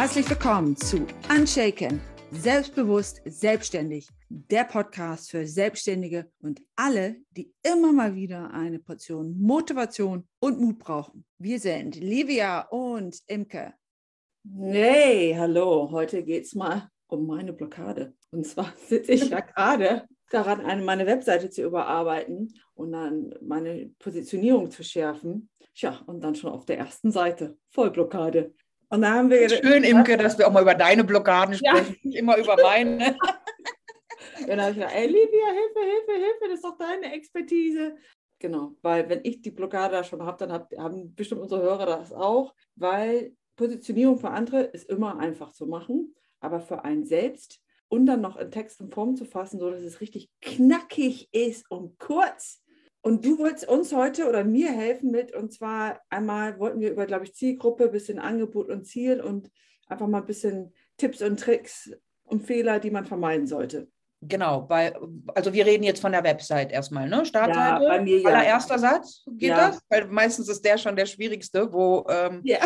Herzlich 0.00 0.30
willkommen 0.30 0.74
zu 0.78 1.06
Unshaken, 1.28 2.00
selbstbewusst, 2.30 3.20
selbstständig, 3.26 4.08
der 4.30 4.64
Podcast 4.64 5.30
für 5.30 5.46
Selbstständige 5.46 6.32
und 6.40 6.62
alle, 6.74 7.16
die 7.32 7.52
immer 7.62 7.92
mal 7.92 8.14
wieder 8.14 8.50
eine 8.50 8.78
Portion 8.78 9.38
Motivation 9.38 10.26
und 10.40 10.58
Mut 10.58 10.78
brauchen. 10.78 11.26
Wir 11.36 11.60
sind 11.60 11.96
Livia 11.96 12.62
und 12.70 13.18
Imke. 13.26 13.74
Hey, 14.58 15.36
hallo, 15.38 15.90
heute 15.90 16.22
geht 16.22 16.44
es 16.44 16.54
mal 16.54 16.88
um 17.06 17.26
meine 17.26 17.52
Blockade. 17.52 18.14
Und 18.30 18.46
zwar 18.46 18.72
sitze 18.88 19.12
ich 19.12 19.28
ja 19.28 19.40
gerade 19.40 20.08
daran, 20.30 20.62
eine, 20.62 20.82
meine 20.82 21.04
Webseite 21.04 21.50
zu 21.50 21.62
überarbeiten 21.62 22.54
und 22.72 22.92
dann 22.92 23.34
meine 23.42 23.90
Positionierung 23.98 24.70
zu 24.70 24.82
schärfen. 24.82 25.50
Tja, 25.74 26.00
und 26.06 26.24
dann 26.24 26.34
schon 26.34 26.52
auf 26.52 26.64
der 26.64 26.78
ersten 26.78 27.12
Seite, 27.12 27.58
Vollblockade. 27.68 28.54
Und 28.90 29.02
da 29.02 29.14
haben 29.14 29.30
wir 29.30 29.48
schön, 29.48 29.84
Imke, 29.84 30.16
dass 30.16 30.36
wir 30.36 30.48
auch 30.48 30.52
mal 30.52 30.62
über 30.62 30.74
deine 30.74 31.04
Blockaden 31.04 31.54
sprechen, 31.54 31.92
ja. 31.94 31.98
nicht 32.02 32.16
immer 32.16 32.36
über 32.36 32.56
meine. 32.60 33.16
dann 34.46 34.60
habe 34.60 34.70
ich 34.70 34.76
gedacht, 34.76 34.94
ey, 34.94 35.06
Livia, 35.06 35.46
Hilfe, 35.46 35.80
Hilfe, 35.80 36.12
Hilfe, 36.12 36.44
das 36.48 36.54
ist 36.54 36.64
doch 36.64 36.76
deine 36.76 37.12
Expertise. 37.14 37.96
Genau, 38.40 38.74
weil 38.82 39.08
wenn 39.08 39.20
ich 39.22 39.42
die 39.42 39.50
Blockade 39.50 39.92
da 39.92 40.04
schon 40.04 40.24
habe, 40.24 40.38
dann 40.38 40.52
hab, 40.52 40.72
haben 40.76 41.14
bestimmt 41.14 41.42
unsere 41.42 41.62
Hörer 41.62 41.86
das 41.86 42.12
auch, 42.12 42.54
weil 42.74 43.32
Positionierung 43.54 44.18
für 44.18 44.30
andere 44.30 44.62
ist 44.62 44.88
immer 44.88 45.18
einfach 45.18 45.52
zu 45.52 45.66
machen, 45.66 46.14
aber 46.40 46.60
für 46.60 46.84
einen 46.84 47.04
selbst 47.04 47.60
und 47.88 48.06
dann 48.06 48.22
noch 48.22 48.36
in 48.38 48.50
Text 48.50 48.80
und 48.80 48.94
Form 48.94 49.14
zu 49.14 49.24
fassen, 49.24 49.60
so 49.60 49.70
dass 49.70 49.82
es 49.82 50.00
richtig 50.00 50.30
knackig 50.40 51.28
ist 51.32 51.70
und 51.70 51.98
kurz, 51.98 52.62
und 53.02 53.24
du 53.24 53.38
wolltest 53.38 53.66
uns 53.66 53.92
heute 53.94 54.28
oder 54.28 54.44
mir 54.44 54.70
helfen 54.70 55.10
mit, 55.10 55.34
und 55.34 55.52
zwar 55.52 56.00
einmal 56.10 56.58
wollten 56.58 56.80
wir 56.80 56.90
über, 56.90 57.06
glaube 57.06 57.24
ich, 57.24 57.34
Zielgruppe, 57.34 57.88
bisschen 57.88 58.18
Angebot 58.18 58.68
und 58.68 58.84
Ziel 58.84 59.20
und 59.20 59.50
einfach 59.86 60.06
mal 60.06 60.18
ein 60.18 60.26
bisschen 60.26 60.74
Tipps 60.98 61.22
und 61.22 61.40
Tricks 61.40 61.90
und 62.24 62.44
Fehler, 62.44 62.78
die 62.78 62.90
man 62.90 63.06
vermeiden 63.06 63.46
sollte. 63.46 63.88
Genau, 64.22 64.60
bei, 64.60 64.94
also 65.34 65.54
wir 65.54 65.64
reden 65.64 65.82
jetzt 65.82 66.00
von 66.00 66.12
der 66.12 66.22
Website 66.22 66.72
erstmal, 66.72 67.08
ne? 67.08 67.24
Startseite. 67.24 67.82
Ja, 67.82 67.88
bei 67.88 68.02
mir 68.02 68.20
ja. 68.20 68.28
Allererster 68.28 68.78
Satz, 68.78 69.24
geht 69.26 69.48
ja. 69.48 69.70
das? 69.70 69.80
Weil 69.88 70.06
meistens 70.08 70.48
ist 70.50 70.62
der 70.62 70.76
schon 70.76 70.94
der 70.94 71.06
schwierigste, 71.06 71.72
wo, 71.72 72.04
ähm, 72.08 72.42
ja. 72.44 72.58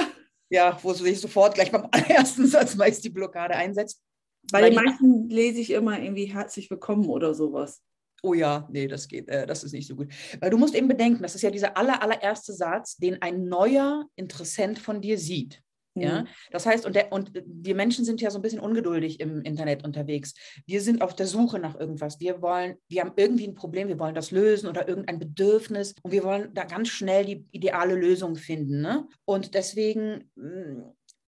Ja, 0.51 0.79
wo 0.83 0.93
sich 0.93 1.21
sofort 1.21 1.55
gleich 1.55 1.71
beim 1.71 1.87
allerersten 1.93 2.47
Satz 2.47 2.75
meist 2.75 3.05
die 3.05 3.11
Blockade 3.11 3.55
einsetzt. 3.55 4.03
Bei 4.51 4.69
den 4.69 4.75
meisten 4.75 5.29
lese 5.29 5.61
ich 5.61 5.71
immer 5.71 5.99
irgendwie 5.99 6.27
herzlich 6.27 6.69
willkommen 6.71 7.07
oder 7.07 7.35
sowas 7.35 7.83
oh 8.25 8.35
ja, 8.35 8.67
nee, 8.71 8.89
das 8.89 9.07
geht, 9.07 9.29
äh, 9.29 9.47
das 9.47 9.63
ist 9.63 9.73
nicht 9.73 9.87
so 9.87 9.95
gut. 9.95 10.13
Weil 10.41 10.51
du 10.51 10.59
musst 10.59 10.75
eben 10.75 10.89
bedenken, 10.89 11.23
das 11.23 11.35
ist 11.35 11.43
ja 11.43 11.51
dieser 11.51 11.77
aller, 11.77 12.03
allererste 12.03 12.53
Satz, 12.53 12.97
den 12.97 13.21
ein 13.23 13.45
neuer 13.45 14.07
Interessent 14.17 14.79
von 14.79 15.01
dir 15.01 15.19
sieht. 15.19 15.61
Ja, 15.97 16.23
mhm. 16.23 16.27
das 16.51 16.67
heißt, 16.67 16.87
und, 16.87 16.97
der, 16.97 17.13
und 17.13 17.31
die 17.47 17.75
Menschen 17.75 18.05
sind 18.05 18.21
ja 18.21 18.29
so 18.31 18.39
ein 18.39 18.43
bisschen 18.43 18.59
ungeduldig 18.59 19.21
im 19.21 19.43
Internet 19.43 19.85
unterwegs. 19.85 20.35
Wir 20.67 20.81
sind 20.81 21.03
auf 21.03 21.15
der 21.15 21.27
Suche 21.27 21.61
nach 21.61 21.79
irgendwas. 21.79 22.19
Wir 22.19 22.43
wollen, 22.43 22.77
wir 22.89 23.03
haben 23.03 23.13
irgendwie 23.17 23.47
ein 23.47 23.55
Problem, 23.55 23.87
wir 23.87 24.01
wollen 24.01 24.17
das 24.17 24.33
lösen 24.33 24.69
oder 24.69 24.89
irgendein 24.89 25.21
Bedürfnis 25.21 25.95
und 26.03 26.11
wir 26.11 26.25
wollen 26.25 26.53
da 26.53 26.65
ganz 26.65 26.89
schnell 26.89 27.25
die 27.25 27.47
ideale 27.53 27.95
Lösung 27.95 28.35
finden. 28.35 28.81
Ne? 28.81 29.07
Und 29.25 29.55
deswegen, 29.55 30.29
mm, 30.35 30.83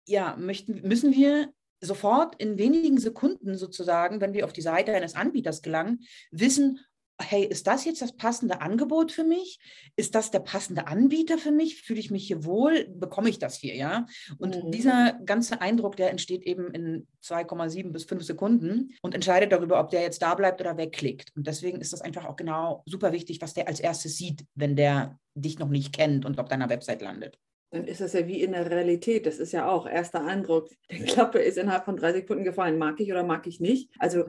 ja, 0.08 0.36
möchten, 0.36 0.82
müssen 0.82 1.12
wir 1.12 1.52
sofort 1.86 2.34
in 2.36 2.58
wenigen 2.58 2.98
Sekunden 2.98 3.56
sozusagen, 3.56 4.20
wenn 4.20 4.34
wir 4.34 4.44
auf 4.44 4.52
die 4.52 4.62
Seite 4.62 4.92
eines 4.92 5.14
Anbieters 5.14 5.62
gelangen, 5.62 6.00
wissen, 6.30 6.80
hey, 7.20 7.44
ist 7.44 7.66
das 7.66 7.84
jetzt 7.84 8.02
das 8.02 8.16
passende 8.16 8.60
Angebot 8.60 9.10
für 9.10 9.24
mich? 9.24 9.58
Ist 9.96 10.14
das 10.14 10.30
der 10.30 10.40
passende 10.40 10.86
Anbieter 10.86 11.38
für 11.38 11.50
mich? 11.50 11.82
Fühle 11.82 12.00
ich 12.00 12.10
mich 12.10 12.26
hier 12.26 12.44
wohl? 12.44 12.86
Bekomme 12.88 13.30
ich 13.30 13.38
das 13.38 13.56
hier, 13.56 13.74
ja? 13.74 14.06
Und 14.38 14.64
mhm. 14.64 14.70
dieser 14.70 15.14
ganze 15.24 15.60
Eindruck, 15.60 15.96
der 15.96 16.10
entsteht 16.10 16.42
eben 16.42 16.70
in 16.72 17.06
2,7 17.24 17.90
bis 17.90 18.04
5 18.04 18.22
Sekunden 18.22 18.94
und 19.02 19.14
entscheidet 19.14 19.52
darüber, 19.52 19.80
ob 19.80 19.90
der 19.90 20.02
jetzt 20.02 20.20
da 20.22 20.34
bleibt 20.34 20.60
oder 20.60 20.76
wegklickt. 20.76 21.32
Und 21.34 21.46
deswegen 21.46 21.80
ist 21.80 21.92
das 21.92 22.02
einfach 22.02 22.26
auch 22.26 22.36
genau 22.36 22.82
super 22.86 23.12
wichtig, 23.12 23.40
was 23.40 23.54
der 23.54 23.68
als 23.68 23.80
erstes 23.80 24.16
sieht, 24.16 24.44
wenn 24.54 24.76
der 24.76 25.18
dich 25.34 25.58
noch 25.58 25.68
nicht 25.68 25.94
kennt 25.94 26.24
und 26.24 26.38
auf 26.38 26.48
deiner 26.48 26.68
Website 26.68 27.02
landet 27.02 27.38
dann 27.70 27.86
ist 27.86 28.00
das 28.00 28.12
ja 28.12 28.26
wie 28.26 28.42
in 28.42 28.52
der 28.52 28.70
Realität. 28.70 29.26
Das 29.26 29.38
ist 29.38 29.52
ja 29.52 29.68
auch 29.68 29.86
erster 29.86 30.24
Eindruck. 30.24 30.68
Die 30.90 31.02
Klappe 31.04 31.38
ist 31.38 31.58
innerhalb 31.58 31.84
von 31.84 31.96
drei 31.96 32.12
Sekunden 32.12 32.44
gefallen. 32.44 32.78
Mag 32.78 33.00
ich 33.00 33.10
oder 33.10 33.24
mag 33.24 33.46
ich 33.46 33.60
nicht? 33.60 33.90
Also 33.98 34.24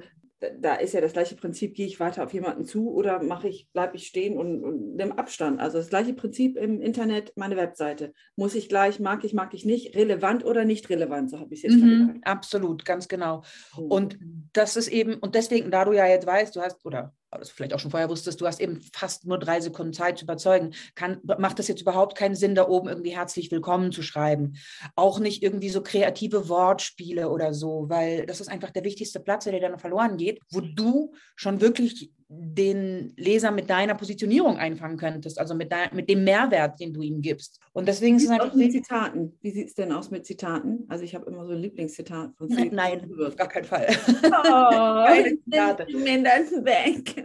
da 0.59 0.75
ist 0.75 0.93
ja 0.93 1.01
das 1.01 1.13
gleiche 1.13 1.35
Prinzip, 1.35 1.73
gehe 1.73 1.87
ich 1.87 1.99
weiter 1.99 2.23
auf 2.23 2.33
jemanden 2.33 2.63
zu 2.63 2.91
oder 2.91 3.23
mache 3.23 3.47
ich, 3.47 3.69
bleibe 3.73 3.95
ich 3.95 4.05
stehen 4.05 4.37
und, 4.37 4.63
und 4.63 4.95
nehme 4.95 5.17
Abstand. 5.17 5.59
Also 5.59 5.79
das 5.79 5.89
gleiche 5.89 6.13
Prinzip 6.13 6.57
im 6.57 6.79
Internet, 6.79 7.33
meine 7.35 7.57
Webseite. 7.57 8.13
Muss 8.35 8.53
ich 8.53 8.69
gleich, 8.69 8.99
mag 8.99 9.23
ich, 9.23 9.33
mag 9.33 9.53
ich 9.55 9.65
nicht, 9.65 9.95
relevant 9.95 10.45
oder 10.45 10.63
nicht 10.63 10.89
relevant, 10.89 11.31
so 11.31 11.39
habe 11.39 11.53
ich 11.53 11.63
es 11.63 11.73
jetzt 11.73 11.81
mhm, 11.81 12.21
Absolut, 12.23 12.85
ganz 12.85 13.07
genau. 13.07 13.41
Und 13.75 14.19
das 14.53 14.75
ist 14.75 14.89
eben, 14.89 15.15
und 15.15 15.33
deswegen, 15.33 15.71
da 15.71 15.85
du 15.85 15.93
ja 15.93 16.05
jetzt 16.05 16.27
weißt, 16.27 16.55
du 16.55 16.61
hast, 16.61 16.85
oder 16.85 17.15
das 17.31 17.49
vielleicht 17.49 17.73
auch 17.73 17.79
schon 17.79 17.91
vorher 17.91 18.09
wusstest, 18.09 18.39
du 18.39 18.47
hast 18.47 18.59
eben 18.61 18.81
fast 18.93 19.25
nur 19.25 19.37
drei 19.37 19.59
Sekunden 19.59 19.93
Zeit 19.93 20.17
zu 20.17 20.25
überzeugen, 20.25 20.73
kann, 20.95 21.19
macht 21.37 21.59
das 21.59 21.67
jetzt 21.67 21.81
überhaupt 21.81 22.17
keinen 22.17 22.35
Sinn, 22.35 22.55
da 22.55 22.67
oben 22.67 22.87
irgendwie 22.87 23.15
herzlich 23.15 23.51
willkommen 23.51 23.91
zu 23.91 24.01
schreiben. 24.01 24.53
Auch 24.95 25.19
nicht 25.19 25.43
irgendwie 25.43 25.69
so 25.69 25.81
kreative 25.81 26.49
Wortspiele 26.49 27.29
oder 27.29 27.53
so, 27.53 27.85
weil 27.89 28.25
das 28.25 28.41
ist 28.41 28.47
einfach 28.47 28.71
der 28.71 28.83
wichtigste 28.83 29.19
Platz, 29.19 29.43
der 29.43 29.53
dir 29.53 29.61
dann 29.61 29.79
verloren 29.79 30.17
geht, 30.17 30.39
wo 30.51 30.61
du 30.61 31.13
schon 31.35 31.61
wirklich 31.61 32.11
den 32.29 33.13
Leser 33.15 33.51
mit 33.51 33.69
deiner 33.69 33.95
Positionierung 33.95 34.57
einfangen 34.57 34.97
könntest, 34.97 35.39
also 35.39 35.55
mit, 35.55 35.71
dein, 35.71 35.95
mit 35.95 36.09
dem 36.09 36.25
Mehrwert, 36.25 36.79
den 36.79 36.93
du 36.93 37.01
ihm 37.01 37.21
gibst. 37.21 37.61
Und 37.71 37.87
deswegen 37.87 38.17
es 38.17 38.27
einfach. 38.27 38.53
Mit 38.53 38.73
Zitaten. 38.73 39.37
Wie 39.41 39.51
sieht 39.51 39.67
es 39.69 39.75
denn 39.75 39.93
aus 39.93 40.11
mit 40.11 40.25
Zitaten? 40.25 40.85
Also 40.89 41.05
ich 41.05 41.15
habe 41.15 41.25
immer 41.29 41.45
so 41.45 41.53
ein 41.53 41.59
Lieblingszitat 41.59 42.35
von 42.35 42.47
Nein, 42.49 42.69
nein 42.73 43.11
auf 43.25 43.35
gar 43.35 43.47
keinen 43.47 43.63
Fall. 43.63 43.87
Oh, 43.87 44.21
Keine 44.23 45.37
Zitate. 45.41 45.87
weg. 45.87 47.23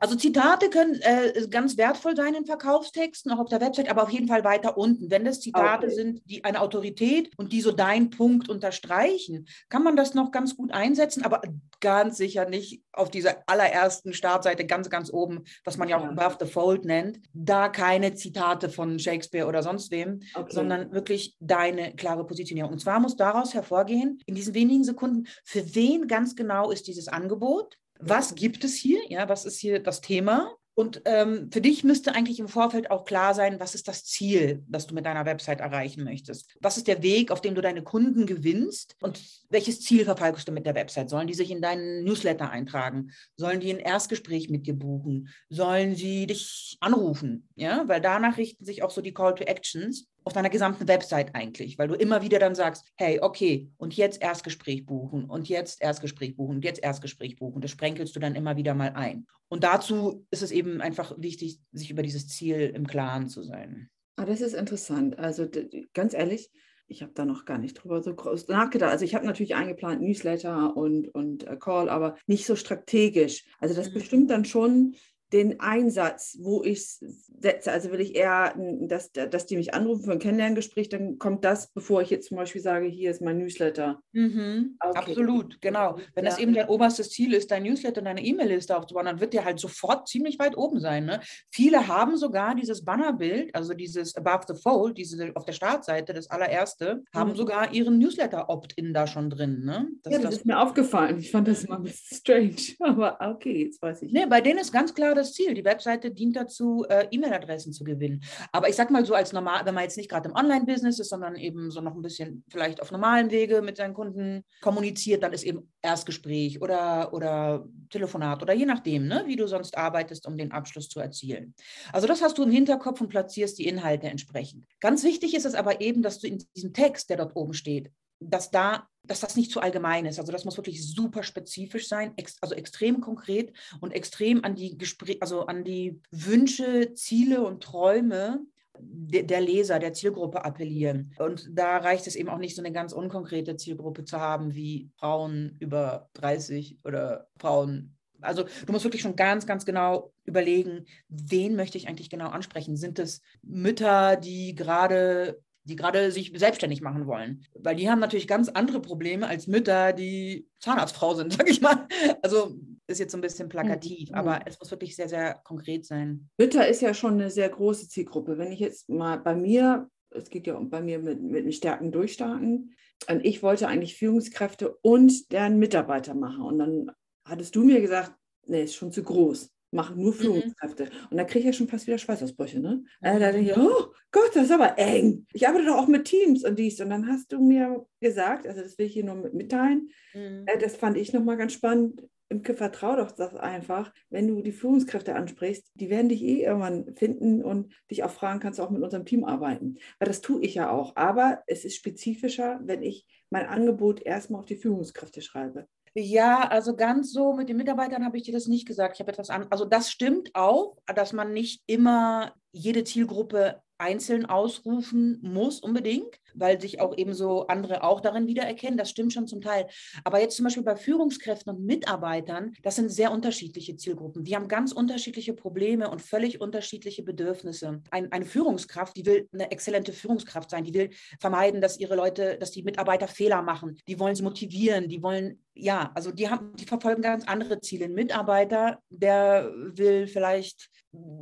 Also 0.00 0.16
Zitate 0.16 0.70
können 0.70 0.98
äh, 1.00 1.46
ganz 1.50 1.76
wertvoll 1.76 2.16
sein 2.16 2.34
in 2.34 2.46
Verkaufstexten, 2.46 3.32
auch 3.32 3.40
auf 3.40 3.48
der 3.48 3.60
Website, 3.60 3.90
aber 3.90 4.02
auf 4.02 4.10
jeden 4.10 4.28
Fall 4.28 4.44
weiter 4.44 4.78
unten. 4.78 5.10
Wenn 5.10 5.24
das 5.24 5.40
Zitate 5.40 5.86
okay. 5.86 5.94
sind, 5.94 6.22
die 6.24 6.44
eine 6.44 6.60
Autorität 6.60 7.30
und 7.36 7.52
die 7.52 7.60
so 7.60 7.72
deinen 7.72 8.10
Punkt 8.10 8.48
unterstreichen, 8.48 9.46
kann 9.68 9.82
man 9.82 9.96
das 9.96 10.14
noch 10.14 10.30
ganz 10.30 10.56
gut 10.56 10.72
einsetzen, 10.72 11.24
aber 11.24 11.42
ganz 11.80 12.16
sicher 12.16 12.48
nicht 12.48 12.82
auf 12.92 13.10
dieser 13.10 13.42
allerersten 13.46 14.12
Startseite 14.38 14.66
ganz, 14.66 14.88
ganz 14.88 15.12
oben, 15.12 15.44
was 15.64 15.76
man 15.76 15.88
ja 15.88 15.98
auch 15.98 16.04
ja. 16.04 16.10
above 16.10 16.36
the 16.40 16.46
fold 16.50 16.84
nennt, 16.84 17.20
da 17.32 17.68
keine 17.68 18.14
Zitate 18.14 18.68
von 18.68 18.98
Shakespeare 18.98 19.46
oder 19.46 19.62
sonst 19.62 19.90
wem, 19.90 20.20
okay. 20.34 20.52
sondern 20.54 20.92
wirklich 20.92 21.36
deine 21.40 21.94
klare 21.94 22.24
Positionierung. 22.24 22.72
Und 22.72 22.78
zwar 22.78 23.00
muss 23.00 23.16
daraus 23.16 23.54
hervorgehen, 23.54 24.20
in 24.26 24.34
diesen 24.34 24.54
wenigen 24.54 24.84
Sekunden, 24.84 25.26
für 25.44 25.74
wen 25.74 26.06
ganz 26.06 26.36
genau 26.36 26.70
ist 26.70 26.86
dieses 26.86 27.08
Angebot? 27.08 27.76
Was 28.00 28.36
gibt 28.36 28.62
es 28.62 28.76
hier? 28.76 29.00
Ja, 29.08 29.28
was 29.28 29.44
ist 29.44 29.58
hier 29.58 29.82
das 29.82 30.00
Thema? 30.00 30.52
Und 30.78 31.02
ähm, 31.06 31.50
für 31.50 31.60
dich 31.60 31.82
müsste 31.82 32.14
eigentlich 32.14 32.38
im 32.38 32.46
Vorfeld 32.46 32.92
auch 32.92 33.04
klar 33.04 33.34
sein, 33.34 33.58
was 33.58 33.74
ist 33.74 33.88
das 33.88 34.04
Ziel, 34.04 34.62
das 34.68 34.86
du 34.86 34.94
mit 34.94 35.06
deiner 35.06 35.26
Website 35.26 35.58
erreichen 35.58 36.04
möchtest? 36.04 36.56
Was 36.60 36.76
ist 36.76 36.86
der 36.86 37.02
Weg, 37.02 37.32
auf 37.32 37.40
dem 37.40 37.56
du 37.56 37.60
deine 37.60 37.82
Kunden 37.82 38.26
gewinnst? 38.26 38.94
Und 39.02 39.20
welches 39.50 39.80
Ziel 39.80 40.04
verfolgst 40.04 40.46
du 40.46 40.52
mit 40.52 40.66
der 40.66 40.76
Website? 40.76 41.10
Sollen 41.10 41.26
die 41.26 41.34
sich 41.34 41.50
in 41.50 41.60
deinen 41.60 42.04
Newsletter 42.04 42.50
eintragen? 42.50 43.10
Sollen 43.36 43.58
die 43.58 43.70
ein 43.70 43.80
Erstgespräch 43.80 44.50
mit 44.50 44.68
dir 44.68 44.74
buchen? 44.74 45.30
Sollen 45.48 45.96
sie 45.96 46.28
dich 46.28 46.76
anrufen? 46.78 47.48
Ja, 47.56 47.82
weil 47.88 48.00
danach 48.00 48.36
richten 48.36 48.64
sich 48.64 48.84
auch 48.84 48.92
so 48.92 49.00
die 49.00 49.12
Call 49.12 49.34
to 49.34 49.42
Actions 49.42 50.06
auf 50.24 50.32
deiner 50.32 50.50
gesamten 50.50 50.88
Website 50.88 51.34
eigentlich, 51.34 51.78
weil 51.78 51.88
du 51.88 51.94
immer 51.94 52.22
wieder 52.22 52.38
dann 52.38 52.54
sagst, 52.54 52.86
hey, 52.96 53.20
okay, 53.20 53.70
und 53.78 53.96
jetzt 53.96 54.20
Erstgespräch 54.20 54.84
buchen 54.84 55.24
und 55.24 55.48
jetzt 55.48 55.80
Erstgespräch 55.80 56.36
buchen 56.36 56.56
und 56.56 56.64
jetzt 56.64 56.82
Erstgespräch 56.82 57.36
buchen. 57.36 57.60
Das 57.60 57.70
sprenkelst 57.70 58.14
du 58.14 58.20
dann 58.20 58.34
immer 58.34 58.56
wieder 58.56 58.74
mal 58.74 58.90
ein. 58.90 59.26
Und 59.48 59.64
dazu 59.64 60.26
ist 60.30 60.42
es 60.42 60.50
eben 60.50 60.80
einfach 60.80 61.14
wichtig, 61.18 61.60
sich 61.72 61.90
über 61.90 62.02
dieses 62.02 62.28
Ziel 62.28 62.72
im 62.74 62.86
Klaren 62.86 63.28
zu 63.28 63.42
sein. 63.42 63.88
Ah, 64.16 64.24
das 64.24 64.40
ist 64.40 64.54
interessant. 64.54 65.18
Also 65.18 65.48
ganz 65.94 66.12
ehrlich, 66.12 66.50
ich 66.88 67.02
habe 67.02 67.12
da 67.14 67.24
noch 67.24 67.44
gar 67.44 67.58
nicht 67.58 67.74
drüber 67.74 68.02
so 68.02 68.14
groß 68.14 68.48
nachgedacht. 68.48 68.90
Also 68.90 69.04
ich 69.04 69.14
habe 69.14 69.26
natürlich 69.26 69.54
eingeplant 69.54 70.00
Newsletter 70.00 70.76
und, 70.76 71.08
und 71.08 71.46
äh, 71.46 71.56
Call, 71.56 71.88
aber 71.88 72.16
nicht 72.26 72.46
so 72.46 72.56
strategisch. 72.56 73.44
Also 73.60 73.74
das 73.74 73.90
mhm. 73.90 73.94
bestimmt 73.94 74.30
dann 74.30 74.44
schon 74.44 74.94
den 75.32 75.60
Einsatz, 75.60 76.38
wo 76.40 76.62
ich 76.62 76.98
setze. 77.40 77.70
Also 77.70 77.90
will 77.92 78.00
ich 78.00 78.14
eher, 78.14 78.54
dass, 78.80 79.12
dass 79.12 79.46
die 79.46 79.56
mich 79.56 79.74
anrufen 79.74 80.04
für 80.04 80.12
ein 80.12 80.18
Kennenlerngespräch, 80.18 80.88
dann 80.88 81.18
kommt 81.18 81.44
das, 81.44 81.68
bevor 81.72 82.02
ich 82.02 82.10
jetzt 82.10 82.28
zum 82.28 82.36
Beispiel 82.36 82.60
sage, 82.60 82.86
hier 82.86 83.10
ist 83.10 83.22
mein 83.22 83.38
Newsletter. 83.38 84.00
Mhm, 84.12 84.76
okay. 84.80 84.98
Absolut, 84.98 85.60
genau. 85.60 85.98
Wenn 86.14 86.24
ja. 86.24 86.30
das 86.30 86.38
eben 86.38 86.54
dein 86.54 86.68
oberstes 86.68 87.10
Ziel 87.10 87.34
ist, 87.34 87.50
dein 87.50 87.64
Newsletter, 87.64 88.02
deine 88.02 88.24
E-Mail-Liste 88.24 88.76
aufzubauen, 88.76 89.06
dann 89.06 89.20
wird 89.20 89.34
der 89.34 89.44
halt 89.44 89.60
sofort 89.60 90.08
ziemlich 90.08 90.38
weit 90.38 90.56
oben 90.56 90.80
sein. 90.80 91.04
Ne? 91.04 91.20
Viele 91.50 91.86
haben 91.88 92.16
sogar 92.16 92.54
dieses 92.54 92.84
Bannerbild, 92.84 93.54
also 93.54 93.74
dieses 93.74 94.16
Above 94.16 94.44
the 94.48 94.60
Fold, 94.60 94.98
diese 94.98 95.32
auf 95.34 95.44
der 95.44 95.52
Startseite, 95.52 96.14
das 96.14 96.30
allererste, 96.30 96.96
mhm. 96.96 97.18
haben 97.18 97.34
sogar 97.34 97.72
ihren 97.72 97.98
Newsletter-Opt-in 97.98 98.94
da 98.94 99.06
schon 99.06 99.30
drin. 99.30 99.64
Ne? 99.64 99.88
Das, 100.02 100.12
ja, 100.12 100.18
das, 100.18 100.30
das 100.30 100.36
ist 100.38 100.46
mir 100.46 100.58
aufgefallen. 100.58 101.18
Ich 101.18 101.30
fand 101.30 101.48
das 101.48 101.64
immer 101.64 101.76
ein 101.76 101.82
bisschen 101.82 102.16
strange, 102.16 102.56
aber 102.80 103.18
okay, 103.20 103.64
jetzt 103.64 103.82
weiß 103.82 104.02
ich. 104.02 104.12
Nee, 104.12 104.26
bei 104.26 104.40
denen 104.40 104.58
ist 104.58 104.72
ganz 104.72 104.94
klar 104.94 105.14
das 105.18 105.34
Ziel. 105.34 105.54
Die 105.54 105.64
Webseite 105.64 106.10
dient 106.10 106.36
dazu, 106.36 106.84
äh, 106.88 107.06
E-Mail-Adressen 107.10 107.72
zu 107.72 107.84
gewinnen. 107.84 108.22
Aber 108.52 108.68
ich 108.68 108.76
sag 108.76 108.90
mal 108.90 109.04
so 109.04 109.14
als 109.14 109.32
normal, 109.32 109.64
wenn 109.64 109.74
man 109.74 109.84
jetzt 109.84 109.96
nicht 109.96 110.10
gerade 110.10 110.28
im 110.28 110.34
Online-Business 110.34 110.98
ist, 110.98 111.10
sondern 111.10 111.36
eben 111.36 111.70
so 111.70 111.80
noch 111.80 111.94
ein 111.94 112.02
bisschen 112.02 112.44
vielleicht 112.48 112.80
auf 112.80 112.90
normalen 112.90 113.30
Wege 113.30 113.62
mit 113.62 113.76
seinen 113.76 113.94
Kunden 113.94 114.44
kommuniziert, 114.60 115.22
dann 115.22 115.32
ist 115.32 115.44
eben 115.44 115.70
Erstgespräch 115.82 116.60
oder, 116.62 117.12
oder 117.12 117.66
Telefonat 117.90 118.42
oder 118.42 118.54
je 118.54 118.66
nachdem, 118.66 119.06
ne, 119.06 119.24
wie 119.26 119.36
du 119.36 119.46
sonst 119.46 119.76
arbeitest, 119.76 120.26
um 120.26 120.36
den 120.36 120.52
Abschluss 120.52 120.88
zu 120.88 121.00
erzielen. 121.00 121.54
Also 121.92 122.06
das 122.06 122.22
hast 122.22 122.38
du 122.38 122.42
im 122.42 122.50
Hinterkopf 122.50 123.00
und 123.00 123.08
platzierst 123.08 123.58
die 123.58 123.66
Inhalte 123.66 124.08
entsprechend. 124.08 124.66
Ganz 124.80 125.04
wichtig 125.04 125.34
ist 125.34 125.46
es 125.46 125.54
aber 125.54 125.80
eben, 125.80 126.02
dass 126.02 126.20
du 126.20 126.26
in 126.26 126.44
diesem 126.54 126.72
Text, 126.72 127.10
der 127.10 127.18
dort 127.18 127.36
oben 127.36 127.54
steht, 127.54 127.90
dass 128.20 128.50
da, 128.50 128.88
dass 129.08 129.20
das 129.20 129.36
nicht 129.36 129.50
zu 129.50 129.60
allgemein 129.60 130.06
ist. 130.06 130.18
Also 130.18 130.32
das 130.32 130.44
muss 130.44 130.56
wirklich 130.56 130.86
super 130.86 131.22
spezifisch 131.22 131.88
sein, 131.88 132.12
ex, 132.16 132.36
also 132.40 132.54
extrem 132.54 133.00
konkret 133.00 133.52
und 133.80 133.92
extrem 133.92 134.44
an 134.44 134.54
die 134.54 134.78
Gespräch, 134.78 135.18
also 135.20 135.46
an 135.46 135.64
die 135.64 136.00
Wünsche, 136.10 136.94
Ziele 136.94 137.42
und 137.42 137.62
Träume 137.62 138.40
der 138.80 139.40
Leser, 139.40 139.78
der 139.78 139.92
Zielgruppe 139.92 140.44
appellieren. 140.44 141.12
Und 141.18 141.48
da 141.52 141.78
reicht 141.78 142.06
es 142.06 142.16
eben 142.16 142.28
auch 142.28 142.38
nicht, 142.38 142.54
so 142.54 142.62
eine 142.62 142.72
ganz 142.72 142.92
unkonkrete 142.92 143.56
Zielgruppe 143.56 144.04
zu 144.04 144.20
haben, 144.20 144.54
wie 144.54 144.90
Frauen 144.96 145.56
über 145.58 146.08
30 146.14 146.78
oder 146.84 147.28
Frauen. 147.38 147.96
Also 148.20 148.44
du 148.66 148.72
musst 148.72 148.84
wirklich 148.84 149.02
schon 149.02 149.16
ganz, 149.16 149.46
ganz 149.46 149.64
genau 149.64 150.12
überlegen, 150.24 150.86
wen 151.08 151.56
möchte 151.56 151.78
ich 151.78 151.88
eigentlich 151.88 152.10
genau 152.10 152.28
ansprechen? 152.28 152.76
Sind 152.76 152.98
es 152.98 153.20
Mütter, 153.42 154.16
die 154.16 154.54
gerade 154.54 155.40
die 155.68 155.76
gerade 155.76 156.10
sich 156.10 156.32
selbstständig 156.34 156.80
machen 156.80 157.06
wollen. 157.06 157.44
Weil 157.54 157.76
die 157.76 157.90
haben 157.90 158.00
natürlich 158.00 158.26
ganz 158.26 158.48
andere 158.48 158.80
Probleme 158.80 159.26
als 159.26 159.46
Mütter, 159.46 159.92
die 159.92 160.48
Zahnarztfrau 160.60 161.14
sind, 161.14 161.32
sag 161.34 161.48
ich 161.48 161.60
mal. 161.60 161.86
Also 162.22 162.56
ist 162.86 163.00
jetzt 163.00 163.12
so 163.12 163.18
ein 163.18 163.22
bisschen 163.22 163.48
plakativ, 163.48 164.10
mhm. 164.10 164.14
aber 164.14 164.40
es 164.46 164.58
muss 164.58 164.70
wirklich 164.70 164.96
sehr, 164.96 165.08
sehr 165.08 165.34
konkret 165.44 165.84
sein. 165.84 166.30
Mütter 166.38 166.66
ist 166.66 166.80
ja 166.80 166.94
schon 166.94 167.14
eine 167.14 167.30
sehr 167.30 167.48
große 167.48 167.88
Zielgruppe. 167.88 168.38
Wenn 168.38 168.52
ich 168.52 168.60
jetzt 168.60 168.88
mal 168.88 169.18
bei 169.18 169.34
mir, 169.34 169.88
es 170.10 170.30
geht 170.30 170.46
ja 170.46 170.58
bei 170.58 170.80
mir 170.80 170.98
mit, 170.98 171.22
mit 171.22 171.54
Stärken 171.54 171.92
durchstarten, 171.92 172.74
und 173.08 173.24
ich 173.24 173.44
wollte 173.44 173.68
eigentlich 173.68 173.96
Führungskräfte 173.96 174.76
und 174.82 175.30
deren 175.30 175.60
Mitarbeiter 175.60 176.14
machen. 176.14 176.42
Und 176.42 176.58
dann 176.58 176.90
hattest 177.24 177.54
du 177.54 177.62
mir 177.62 177.80
gesagt, 177.80 178.12
nee, 178.46 178.64
ist 178.64 178.74
schon 178.74 178.90
zu 178.90 179.04
groß 179.04 179.54
machen 179.70 180.00
nur 180.00 180.12
mhm. 180.12 180.16
Führungskräfte. 180.16 180.84
Mhm. 180.84 180.90
Und 181.10 181.16
da 181.16 181.24
kriege 181.24 181.40
ich 181.40 181.46
ja 181.46 181.52
schon 181.52 181.68
fast 181.68 181.86
wieder 181.86 181.98
Schweißausbrüche. 181.98 182.60
Ne? 182.60 182.84
Äh, 183.00 183.18
da 183.18 183.32
denke 183.32 183.50
ich, 183.50 183.56
oh 183.56 183.92
Gott, 184.12 184.30
das 184.34 184.44
ist 184.44 184.52
aber 184.52 184.78
eng. 184.78 185.26
Ich 185.32 185.46
arbeite 185.46 185.66
doch 185.66 185.76
auch 185.76 185.88
mit 185.88 186.06
Teams 186.06 186.44
und 186.44 186.58
dies. 186.58 186.80
Und 186.80 186.90
dann 186.90 187.06
hast 187.08 187.32
du 187.32 187.40
mir 187.40 187.86
gesagt, 188.00 188.46
also 188.46 188.60
das 188.60 188.78
will 188.78 188.86
ich 188.86 188.94
hier 188.94 189.04
nur 189.04 189.16
mitteilen, 189.32 189.90
mhm. 190.14 190.44
äh, 190.46 190.58
das 190.58 190.76
fand 190.76 190.96
ich 190.96 191.12
nochmal 191.12 191.36
ganz 191.36 191.52
spannend. 191.52 192.02
Imke, 192.30 192.52
vertrau 192.52 192.96
doch 192.96 193.10
das 193.10 193.34
einfach, 193.34 193.92
wenn 194.10 194.28
du 194.28 194.42
die 194.42 194.52
Führungskräfte 194.52 195.14
ansprichst, 195.14 195.70
die 195.74 195.88
werden 195.88 196.10
dich 196.10 196.22
eh 196.22 196.42
irgendwann 196.42 196.94
finden 196.94 197.42
und 197.42 197.72
dich 197.90 198.04
auch 198.04 198.10
fragen, 198.10 198.38
kannst 198.38 198.58
du 198.58 198.62
auch 198.62 198.70
mit 198.70 198.82
unserem 198.82 199.06
Team 199.06 199.24
arbeiten. 199.24 199.78
Weil 199.98 200.08
das 200.08 200.20
tue 200.20 200.42
ich 200.42 200.54
ja 200.54 200.70
auch. 200.70 200.94
Aber 200.94 201.42
es 201.46 201.64
ist 201.64 201.76
spezifischer, 201.76 202.60
wenn 202.62 202.82
ich 202.82 203.06
mein 203.30 203.46
Angebot 203.46 204.02
erstmal 204.02 204.40
auf 204.40 204.46
die 204.46 204.56
Führungskräfte 204.56 205.22
schreibe. 205.22 205.68
Ja, 206.00 206.46
also 206.48 206.76
ganz 206.76 207.12
so 207.12 207.32
mit 207.32 207.48
den 207.48 207.56
Mitarbeitern 207.56 208.04
habe 208.04 208.16
ich 208.16 208.22
dir 208.22 208.32
das 208.32 208.46
nicht 208.46 208.66
gesagt. 208.66 208.94
Ich 208.94 209.00
habe 209.00 209.10
etwas 209.10 209.30
an. 209.30 209.46
Also 209.50 209.64
das 209.64 209.90
stimmt 209.90 210.30
auch, 210.34 210.76
dass 210.86 211.12
man 211.12 211.32
nicht 211.32 211.62
immer 211.66 212.34
jede 212.52 212.84
Zielgruppe 212.84 213.60
einzeln 213.78 214.26
ausrufen 214.26 215.20
muss 215.22 215.60
unbedingt, 215.60 216.20
weil 216.34 216.60
sich 216.60 216.80
auch 216.80 216.96
eben 216.96 217.14
so 217.14 217.46
andere 217.46 217.84
auch 217.84 218.00
darin 218.00 218.26
wiedererkennen. 218.26 218.76
Das 218.76 218.90
stimmt 218.90 219.12
schon 219.12 219.28
zum 219.28 219.40
Teil. 219.40 219.68
Aber 220.02 220.20
jetzt 220.20 220.36
zum 220.36 220.44
Beispiel 220.44 220.64
bei 220.64 220.74
Führungskräften 220.74 221.54
und 221.54 221.64
Mitarbeitern, 221.64 222.54
das 222.62 222.76
sind 222.76 222.90
sehr 222.90 223.12
unterschiedliche 223.12 223.76
Zielgruppen. 223.76 224.24
Die 224.24 224.34
haben 224.34 224.48
ganz 224.48 224.72
unterschiedliche 224.72 225.32
Probleme 225.32 225.90
und 225.90 226.02
völlig 226.02 226.40
unterschiedliche 226.40 227.04
Bedürfnisse. 227.04 227.80
Ein, 227.90 228.10
eine 228.10 228.24
Führungskraft, 228.24 228.96
die 228.96 229.06
will 229.06 229.28
eine 229.32 229.50
exzellente 229.52 229.92
Führungskraft 229.92 230.50
sein. 230.50 230.64
Die 230.64 230.74
will 230.74 230.90
vermeiden, 231.20 231.60
dass 231.60 231.78
ihre 231.78 231.94
Leute, 231.94 232.36
dass 232.38 232.50
die 232.50 232.64
Mitarbeiter 232.64 233.06
Fehler 233.06 233.42
machen. 233.42 233.78
Die 233.86 234.00
wollen 234.00 234.16
sie 234.16 234.24
motivieren. 234.24 234.88
Die 234.88 235.02
wollen 235.02 235.40
ja, 235.58 235.90
also 235.94 236.12
die 236.12 236.28
haben, 236.28 236.54
die 236.56 236.64
verfolgen 236.64 237.02
ganz 237.02 237.26
andere 237.26 237.60
Ziele. 237.60 237.86
Ein 237.86 237.94
Mitarbeiter, 237.94 238.78
der 238.88 239.50
will 239.54 240.06
vielleicht 240.06 240.70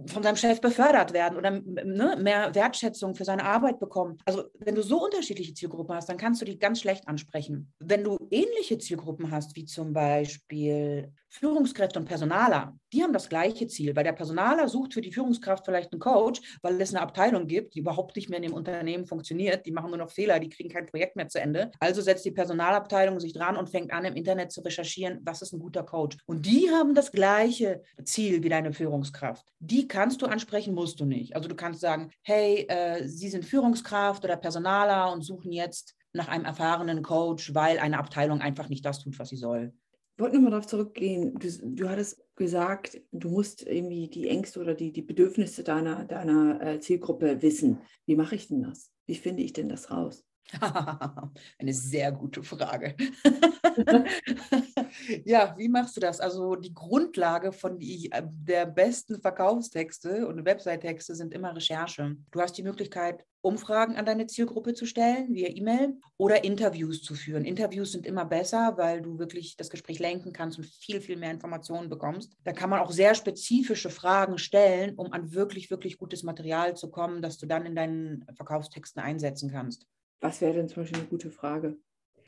von 0.06 0.22
seinem 0.22 0.36
Chef 0.36 0.60
befördert 0.60 1.12
werden 1.12 1.36
oder 1.36 1.50
ne, 1.50 2.16
mehr 2.20 2.54
Wertschätzung 2.54 3.14
für 3.14 3.24
seine 3.24 3.44
Arbeit 3.44 3.80
bekommen. 3.80 4.18
Also 4.24 4.44
wenn 4.58 4.74
du 4.74 4.82
so 4.82 5.04
unterschiedliche 5.04 5.54
Zielgruppen 5.54 5.96
hast, 5.96 6.08
dann 6.08 6.18
kannst 6.18 6.40
du 6.40 6.44
die 6.44 6.58
ganz 6.58 6.80
schlecht 6.80 7.08
ansprechen. 7.08 7.72
Wenn 7.80 8.04
du 8.04 8.16
ähnliche 8.30 8.78
Zielgruppen 8.78 9.30
hast, 9.30 9.56
wie 9.56 9.64
zum 9.64 9.92
Beispiel 9.92 11.12
Führungskräfte 11.36 11.98
und 11.98 12.06
Personaler, 12.06 12.76
die 12.92 13.02
haben 13.02 13.12
das 13.12 13.28
gleiche 13.28 13.66
Ziel, 13.66 13.94
weil 13.94 14.04
der 14.04 14.12
Personaler 14.12 14.68
sucht 14.68 14.94
für 14.94 15.00
die 15.00 15.12
Führungskraft 15.12 15.64
vielleicht 15.64 15.92
einen 15.92 16.00
Coach, 16.00 16.40
weil 16.62 16.80
es 16.80 16.94
eine 16.94 17.02
Abteilung 17.02 17.46
gibt, 17.46 17.74
die 17.74 17.80
überhaupt 17.80 18.16
nicht 18.16 18.28
mehr 18.28 18.38
in 18.38 18.44
dem 18.44 18.54
Unternehmen 18.54 19.06
funktioniert, 19.06 19.66
die 19.66 19.72
machen 19.72 19.90
nur 19.90 19.98
noch 19.98 20.10
Fehler, 20.10 20.38
die 20.40 20.48
kriegen 20.48 20.70
kein 20.70 20.86
Projekt 20.86 21.16
mehr 21.16 21.28
zu 21.28 21.40
Ende. 21.40 21.70
Also 21.78 22.00
setzt 22.00 22.24
die 22.24 22.30
Personalabteilung 22.30 23.20
sich 23.20 23.32
dran 23.32 23.56
und 23.56 23.68
fängt 23.68 23.92
an, 23.92 24.04
im 24.04 24.14
Internet 24.14 24.50
zu 24.52 24.60
recherchieren, 24.62 25.20
was 25.24 25.42
ist 25.42 25.52
ein 25.52 25.60
guter 25.60 25.82
Coach. 25.82 26.16
Und 26.26 26.46
die 26.46 26.70
haben 26.70 26.94
das 26.94 27.12
gleiche 27.12 27.82
Ziel 28.04 28.42
wie 28.42 28.48
deine 28.48 28.72
Führungskraft. 28.72 29.46
Die 29.58 29.88
kannst 29.88 30.22
du 30.22 30.26
ansprechen, 30.26 30.74
musst 30.74 31.00
du 31.00 31.04
nicht. 31.04 31.36
Also 31.36 31.48
du 31.48 31.54
kannst 31.54 31.80
sagen, 31.80 32.10
hey, 32.22 32.66
äh, 32.68 33.06
Sie 33.06 33.28
sind 33.28 33.44
Führungskraft 33.44 34.24
oder 34.24 34.36
Personaler 34.36 35.12
und 35.12 35.22
suchen 35.22 35.52
jetzt 35.52 35.94
nach 36.12 36.28
einem 36.28 36.44
erfahrenen 36.44 37.02
Coach, 37.02 37.54
weil 37.54 37.78
eine 37.78 37.98
Abteilung 37.98 38.40
einfach 38.40 38.68
nicht 38.68 38.84
das 38.84 39.00
tut, 39.00 39.18
was 39.18 39.28
sie 39.28 39.36
soll. 39.36 39.72
Ich 40.16 40.22
wollte 40.22 40.36
nochmal 40.36 40.52
darauf 40.52 40.66
zurückgehen. 40.66 41.38
Du, 41.38 41.48
du, 41.74 41.90
hattest 41.90 42.24
gesagt, 42.36 43.02
du 43.12 43.28
musst 43.28 43.66
irgendwie 43.66 44.08
die 44.08 44.28
Ängste 44.28 44.60
oder 44.60 44.72
die, 44.72 44.90
die 44.90 45.02
Bedürfnisse 45.02 45.62
deiner, 45.62 46.06
deiner 46.06 46.58
äh, 46.62 46.80
Zielgruppe 46.80 47.42
wissen. 47.42 47.82
Wie 48.06 48.16
mache 48.16 48.34
ich 48.34 48.48
denn 48.48 48.62
das? 48.62 48.90
Wie 49.04 49.14
finde 49.14 49.42
ich 49.42 49.52
denn 49.52 49.68
das 49.68 49.90
raus? 49.90 50.24
Eine 51.58 51.72
sehr 51.72 52.12
gute 52.12 52.42
Frage. 52.42 52.94
ja, 55.24 55.54
wie 55.56 55.68
machst 55.68 55.96
du 55.96 56.00
das? 56.00 56.20
Also 56.20 56.56
die 56.56 56.74
Grundlage 56.74 57.52
von 57.52 57.78
die, 57.78 58.10
äh, 58.12 58.22
der 58.24 58.66
besten 58.66 59.20
Verkaufstexte 59.20 60.26
und 60.26 60.44
Website-Texte 60.44 61.14
sind 61.14 61.34
immer 61.34 61.54
Recherche. 61.54 62.16
Du 62.30 62.40
hast 62.40 62.56
die 62.56 62.62
Möglichkeit, 62.62 63.24
Umfragen 63.42 63.94
an 63.94 64.04
deine 64.04 64.26
Zielgruppe 64.26 64.74
zu 64.74 64.86
stellen 64.86 65.32
via 65.32 65.48
E-Mail 65.48 65.94
oder 66.16 66.42
Interviews 66.42 67.02
zu 67.02 67.14
führen. 67.14 67.44
Interviews 67.44 67.92
sind 67.92 68.04
immer 68.04 68.24
besser, 68.24 68.74
weil 68.76 69.02
du 69.02 69.20
wirklich 69.20 69.56
das 69.56 69.70
Gespräch 69.70 70.00
lenken 70.00 70.32
kannst 70.32 70.58
und 70.58 70.66
viel, 70.66 71.00
viel 71.00 71.16
mehr 71.16 71.30
Informationen 71.30 71.88
bekommst. 71.88 72.32
Da 72.42 72.52
kann 72.52 72.70
man 72.70 72.80
auch 72.80 72.90
sehr 72.90 73.14
spezifische 73.14 73.90
Fragen 73.90 74.38
stellen, 74.38 74.96
um 74.96 75.12
an 75.12 75.32
wirklich, 75.32 75.70
wirklich 75.70 75.96
gutes 75.96 76.24
Material 76.24 76.76
zu 76.76 76.90
kommen, 76.90 77.22
das 77.22 77.38
du 77.38 77.46
dann 77.46 77.66
in 77.66 77.76
deinen 77.76 78.26
Verkaufstexten 78.34 79.00
einsetzen 79.00 79.50
kannst. 79.52 79.86
Was 80.26 80.40
wäre 80.40 80.54
denn 80.54 80.68
zum 80.68 80.82
Beispiel 80.82 80.98
eine 80.98 81.08
gute 81.08 81.30
Frage? 81.30 81.76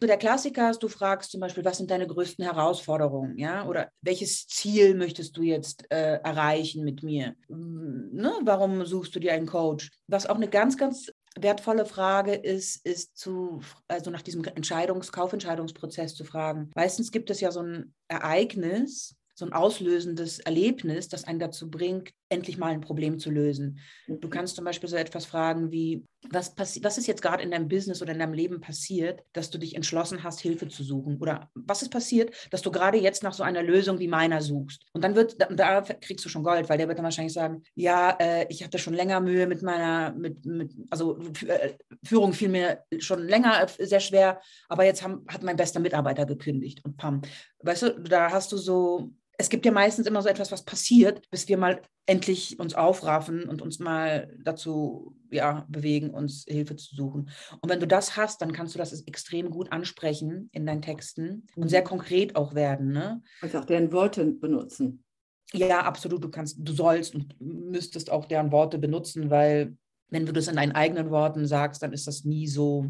So 0.01 0.07
der 0.07 0.19
Klassiker 0.19 0.71
ist, 0.71 0.81
du 0.85 0.87
fragst 0.87 1.33
zum 1.33 1.41
Beispiel, 1.41 1.65
was 1.65 1.79
sind 1.79 1.91
deine 1.91 2.07
größten 2.07 2.45
Herausforderungen, 2.45 3.37
ja, 3.37 3.67
oder 3.67 3.91
welches 4.03 4.47
Ziel 4.47 4.95
möchtest 4.95 5.37
du 5.37 5.43
jetzt 5.43 5.91
äh, 5.91 6.21
erreichen 6.23 6.85
mit 6.85 7.03
mir? 7.03 7.35
Hm, 7.49 8.11
ne? 8.13 8.33
Warum 8.43 8.87
suchst 8.87 9.17
du 9.17 9.19
dir 9.19 9.33
einen 9.33 9.47
Coach? 9.47 9.91
Was 10.07 10.27
auch 10.27 10.37
eine 10.37 10.47
ganz, 10.47 10.77
ganz 10.77 11.11
wertvolle 11.37 11.87
Frage 11.87 12.35
ist, 12.35 12.87
ist 12.87 13.17
zu, 13.19 13.63
also 13.89 14.13
nach 14.13 14.23
diesem 14.23 14.45
Entscheidungs-, 14.45 15.11
Kaufentscheidungsprozess 15.11 16.15
zu 16.15 16.23
fragen. 16.23 16.71
Meistens 16.77 17.11
gibt 17.11 17.31
es 17.31 17.41
ja 17.41 17.51
so 17.51 17.63
ein 17.63 17.95
Ereignis, 18.07 19.17
so 19.35 19.45
ein 19.45 19.53
auslösendes 19.53 20.39
Erlebnis, 20.39 21.09
das 21.09 21.25
einen 21.25 21.41
dazu 21.41 21.69
bringt, 21.69 22.13
endlich 22.29 22.59
mal 22.59 22.73
ein 22.73 22.81
Problem 22.81 23.19
zu 23.19 23.31
lösen. 23.31 23.79
Du 24.07 24.27
mhm. 24.27 24.31
kannst 24.31 24.57
zum 24.57 24.65
Beispiel 24.65 24.89
so 24.89 24.97
etwas 24.97 25.25
fragen 25.25 25.71
wie, 25.71 26.05
was, 26.31 26.55
was 26.57 26.99
ist 26.99 27.07
jetzt 27.07 27.23
gerade 27.23 27.43
in 27.43 27.51
deinem 27.51 27.69
Business 27.69 28.03
oder 28.03 28.13
in 28.13 28.19
deinem 28.19 28.35
Leben 28.35 28.61
passiert, 28.61 29.23
dass 29.33 29.51
du 29.51 29.59
dich 29.59 29.75
entschlossen 29.75 30.23
hast, 30.23 30.41
Hilfe 30.41 30.69
zu 30.69 30.83
suchen? 30.83 31.19
Oder 31.19 31.51
was 31.55 31.83
ist 31.83 31.91
passiert, 31.91 32.35
dass 32.51 32.63
du 32.63 32.71
gerade 32.71 32.99
jetzt 32.99 33.23
nach 33.23 33.33
so 33.33 33.43
einer 33.43 33.63
Lösung 33.63 33.99
wie 33.99 34.09
meiner 34.09 34.43
suchst? 34.43 34.85
Und 34.93 35.05
dann 35.05 35.15
wird, 35.15 35.41
da, 35.41 35.47
da 35.47 35.81
kriegst 35.81 36.25
du 36.25 36.29
schon 36.29 36.43
Gold, 36.43 36.69
weil 36.69 36.79
der 36.79 36.89
wird 36.89 36.99
dann 36.99 37.05
wahrscheinlich 37.05 37.33
sagen, 37.33 37.63
ja, 37.75 38.17
äh, 38.21 38.47
ich 38.49 38.63
hatte 38.63 38.79
schon 38.79 38.95
länger 38.95 39.21
Mühe 39.21 39.47
mit 39.47 39.63
meiner, 39.63 40.13
mit, 40.13 40.45
mit 40.45 40.73
also 40.91 41.19
äh, 41.47 41.75
Führung 42.05 42.33
fiel 42.33 42.49
mir 42.49 42.85
schon 42.99 43.27
länger 43.27 43.63
äh, 43.63 43.87
sehr 43.87 44.01
schwer, 44.01 44.41
aber 44.69 44.85
jetzt 44.85 45.03
haben, 45.03 45.25
hat 45.29 45.43
mein 45.43 45.57
bester 45.57 45.81
Mitarbeiter 45.81 46.27
gekündigt 46.27 46.85
und 46.85 46.97
pam. 46.97 47.23
Weißt 47.61 47.83
du, 47.83 48.01
da 48.01 48.31
hast 48.31 48.53
du 48.53 48.57
so 48.57 49.13
es 49.41 49.49
gibt 49.49 49.65
ja 49.65 49.73
meistens 49.73 50.07
immer 50.07 50.21
so 50.21 50.29
etwas, 50.29 50.51
was 50.51 50.65
passiert, 50.65 51.31
bis 51.31 51.49
wir 51.49 51.57
mal 51.59 51.81
endlich 52.07 52.59
uns 52.59 52.75
aufraffen 52.75 53.49
und 53.49 53.63
uns 53.63 53.79
mal 53.79 54.37
dazu 54.43 55.17
ja, 55.31 55.65
bewegen, 55.69 56.11
uns 56.11 56.45
Hilfe 56.49 56.75
zu 56.75 56.97
suchen. 56.97 57.31
Und 57.61 57.71
wenn 57.71 57.79
du 57.79 57.87
das 57.87 58.17
hast, 58.17 58.43
dann 58.43 58.53
kannst 58.53 58.75
du 58.75 58.79
das 58.79 59.01
extrem 59.03 59.51
gut 59.51 59.71
ansprechen 59.71 60.51
in 60.53 60.67
deinen 60.67 60.83
Texten 60.83 61.47
und 61.55 61.65
mhm. 61.65 61.69
sehr 61.69 61.85
konkret 61.85 62.35
auch 62.35 62.55
werden. 62.55 62.93
Ne? 62.93 63.23
Und 63.41 63.55
auch 63.55 63.65
deren 63.65 63.93
Worte 63.93 64.25
benutzen. 64.25 65.05
Ja, 65.53 65.83
absolut. 65.83 66.25
Du 66.25 66.31
kannst, 66.31 66.57
du 66.59 66.73
sollst 66.73 67.15
und 67.15 67.41
müsstest 67.41 68.11
auch 68.11 68.25
deren 68.25 68.51
Worte 68.51 68.79
benutzen, 68.79 69.31
weil 69.31 69.77
wenn 70.11 70.27
du 70.27 70.33
das 70.33 70.49
in 70.49 70.57
deinen 70.57 70.73
eigenen 70.73 71.11
Worten 71.11 71.47
sagst, 71.47 71.83
dann 71.83 71.93
ist 71.93 72.09
das 72.09 72.25
nie 72.25 72.49
so 72.49 72.87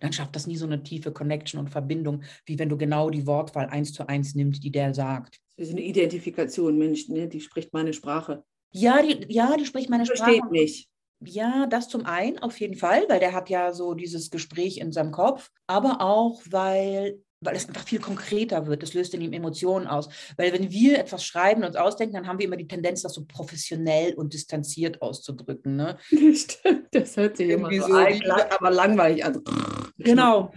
dann 0.00 0.12
schafft 0.12 0.36
das 0.36 0.46
nie 0.46 0.56
so 0.56 0.66
eine 0.66 0.82
tiefe 0.82 1.12
Connection 1.12 1.60
und 1.60 1.70
Verbindung, 1.70 2.22
wie 2.46 2.58
wenn 2.58 2.68
du 2.68 2.76
genau 2.76 3.10
die 3.10 3.26
Wortwahl 3.26 3.66
eins 3.66 3.92
zu 3.92 4.08
eins 4.08 4.34
nimmst, 4.34 4.62
die 4.62 4.70
der 4.70 4.94
sagt. 4.94 5.40
Das 5.56 5.68
ist 5.68 5.74
eine 5.74 5.82
Identifikation, 5.82 6.78
Mensch, 6.78 7.08
ne? 7.08 7.28
die 7.28 7.40
spricht 7.40 7.72
meine 7.72 7.92
Sprache. 7.92 8.44
Ja, 8.70 9.02
die, 9.02 9.26
ja, 9.32 9.56
die 9.56 9.66
spricht 9.66 9.90
meine 9.90 10.06
Sprache. 10.06 10.36
Versteht 10.36 10.50
mich. 10.50 10.88
Ja, 11.20 11.66
das 11.66 11.88
zum 11.88 12.06
einen 12.06 12.38
auf 12.38 12.60
jeden 12.60 12.76
Fall, 12.76 13.04
weil 13.08 13.18
der 13.18 13.32
hat 13.32 13.50
ja 13.50 13.72
so 13.72 13.94
dieses 13.94 14.30
Gespräch 14.30 14.78
in 14.78 14.92
seinem 14.92 15.10
Kopf, 15.10 15.50
aber 15.66 16.00
auch, 16.00 16.40
weil 16.48 17.20
weil 17.40 17.56
es 17.56 17.68
einfach 17.68 17.84
viel 17.84 18.00
konkreter 18.00 18.66
wird. 18.66 18.82
Es 18.82 18.94
löst 18.94 19.14
in 19.14 19.20
ihm 19.20 19.32
Emotionen 19.32 19.86
aus. 19.86 20.08
Weil 20.36 20.52
wenn 20.52 20.70
wir 20.70 20.98
etwas 20.98 21.24
schreiben 21.24 21.62
und 21.62 21.68
uns 21.68 21.76
ausdenken, 21.76 22.14
dann 22.14 22.26
haben 22.26 22.38
wir 22.38 22.46
immer 22.46 22.56
die 22.56 22.66
Tendenz, 22.66 23.02
das 23.02 23.14
so 23.14 23.24
professionell 23.24 24.14
und 24.14 24.32
distanziert 24.32 25.00
auszudrücken. 25.02 25.76
Ne? 25.76 25.98
Stimmt, 26.34 26.88
das 26.92 27.16
hört 27.16 27.36
sich 27.36 27.50
immer 27.50 27.72
so, 27.72 27.86
so 27.86 27.94
ein, 27.94 28.20
aber 28.50 28.70
langweilig 28.70 29.24
an. 29.24 29.42
Genau, 30.00 30.52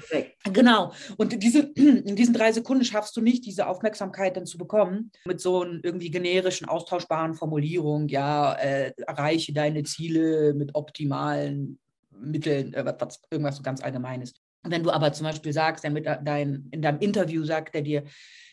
genau. 0.54 0.94
Und 1.18 1.42
diese, 1.42 1.62
in 1.76 2.16
diesen 2.16 2.36
drei 2.36 2.52
Sekunden 2.52 2.86
schaffst 2.86 3.18
du 3.18 3.22
nicht, 3.22 3.44
diese 3.44 3.66
Aufmerksamkeit 3.66 4.38
dann 4.38 4.46
zu 4.46 4.60
bekommen 4.60 5.12
mit 5.26 5.42
so 5.42 5.62
einer 5.64 5.80
irgendwie 5.84 6.12
generischen, 6.12 6.68
austauschbaren 6.68 7.34
Formulierung. 7.34 8.08
Ja, 8.08 8.54
äh, 8.54 8.94
erreiche 9.08 9.52
deine 9.52 9.82
Ziele 9.82 10.54
mit 10.54 10.76
optimalen 10.76 11.80
Mitteln, 12.12 12.76
äh, 12.76 12.86
was, 12.86 13.20
irgendwas 13.32 13.58
so 13.58 13.64
ganz 13.64 13.82
Allgemeines. 13.82 14.36
Wenn 14.64 14.84
du 14.84 14.92
aber 14.92 15.14
zum 15.14 15.26
Beispiel 15.26 15.54
sagst, 15.54 15.88
mit 15.90 16.06
dein, 16.06 16.68
in 16.72 16.82
deinem 16.82 17.00
Interview 17.00 17.44
sagt 17.44 17.76
er 17.76 17.82
dir, 17.82 18.04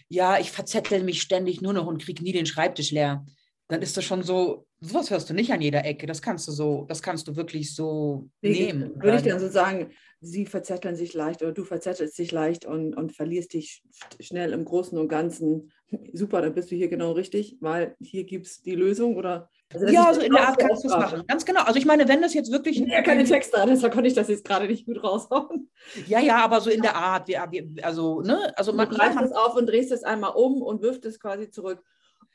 ja, 0.09 0.39
ich 0.39 0.51
verzettel 0.51 1.03
mich 1.03 1.21
ständig 1.21 1.61
nur 1.61 1.73
noch 1.73 1.87
und 1.87 2.03
kriege 2.03 2.23
nie 2.23 2.33
den 2.33 2.47
Schreibtisch 2.47 2.93
leer, 2.93 3.27
dann 3.69 3.83
ist 3.83 3.97
das 3.97 4.05
schon 4.05 4.23
so, 4.23 4.68
sowas 4.81 5.11
hörst 5.11 5.31
du 5.31 5.35
nicht 5.35 5.53
an 5.53 5.61
jeder 5.61 5.85
Ecke. 5.85 6.07
Das 6.07 6.23
kannst 6.23 6.47
du 6.49 6.53
so, 6.53 6.85
das 6.89 7.03
kannst 7.03 7.29
du 7.29 7.37
wirklich 7.37 7.75
so 7.75 8.29
Wie, 8.41 8.67
nehmen. 8.67 8.95
Würde 9.03 9.17
ich 9.17 9.23
dann 9.23 9.41
so 9.41 9.49
sagen, 9.49 9.91
sie 10.21 10.47
verzetteln 10.47 10.97
sich 10.97 11.15
leicht 11.15 11.43
oder 11.43 11.53
du 11.53 11.65
verzettelst 11.65 12.19
dich 12.19 12.33
leicht 12.33 12.65
und, 12.65 12.95
und 12.95 13.13
verlierst 13.13 13.53
dich 13.53 13.83
schnell 14.21 14.53
im 14.53 14.65
Großen 14.65 14.99
und 14.99 15.09
Ganzen. 15.09 15.73
Super, 16.13 16.43
dann 16.43 16.55
bist 16.55 16.71
du 16.71 16.77
hier 16.77 16.89
genau 16.89 17.13
richtig, 17.13 17.57
weil 17.61 17.97
hier 18.01 18.25
gibt 18.25 18.47
es 18.47 18.63
die 18.63 18.75
Lösung 18.75 19.17
oder 19.17 19.49
also 19.75 19.87
ja, 19.87 20.15
so 20.15 20.23
in 20.23 20.33
der 20.33 20.49
Art 20.49 20.59
kannst 20.59 20.83
du 20.83 20.89
es 20.89 20.95
machen. 20.95 21.25
Ganz 21.27 21.45
genau. 21.45 21.61
Also 21.63 21.79
ich 21.79 21.85
meine, 21.85 22.09
wenn 22.09 22.23
das 22.23 22.33
jetzt 22.33 22.51
wirklich. 22.51 22.79
Ja, 22.79 23.03
keine 23.03 23.25
Texte, 23.25 23.63
deshalb 23.69 23.93
konnte 23.93 24.09
ich 24.09 24.15
das 24.15 24.29
jetzt 24.29 24.45
gerade 24.45 24.67
nicht 24.67 24.87
gut 24.87 25.05
raushauen. 25.05 25.71
Ja, 26.07 26.21
ja, 26.21 26.43
aber 26.43 26.63
so 26.63 26.71
in 26.71 26.81
der 26.81 26.97
Art. 26.97 27.29
Wir, 27.29 27.47
wir, 27.51 27.85
also, 27.85 28.23
ne? 28.23 28.53
Also 28.57 28.73
man 28.73 28.89
greift 28.89 29.21
es 29.21 29.33
auf 29.33 29.57
und 29.57 29.67
drehst 29.67 29.93
es 29.93 30.05
einmal 30.05 30.33
um 30.35 30.63
und 30.63 30.81
wirft 30.81 31.05
es 31.05 31.21
quasi 31.21 31.51
zurück. 31.51 31.83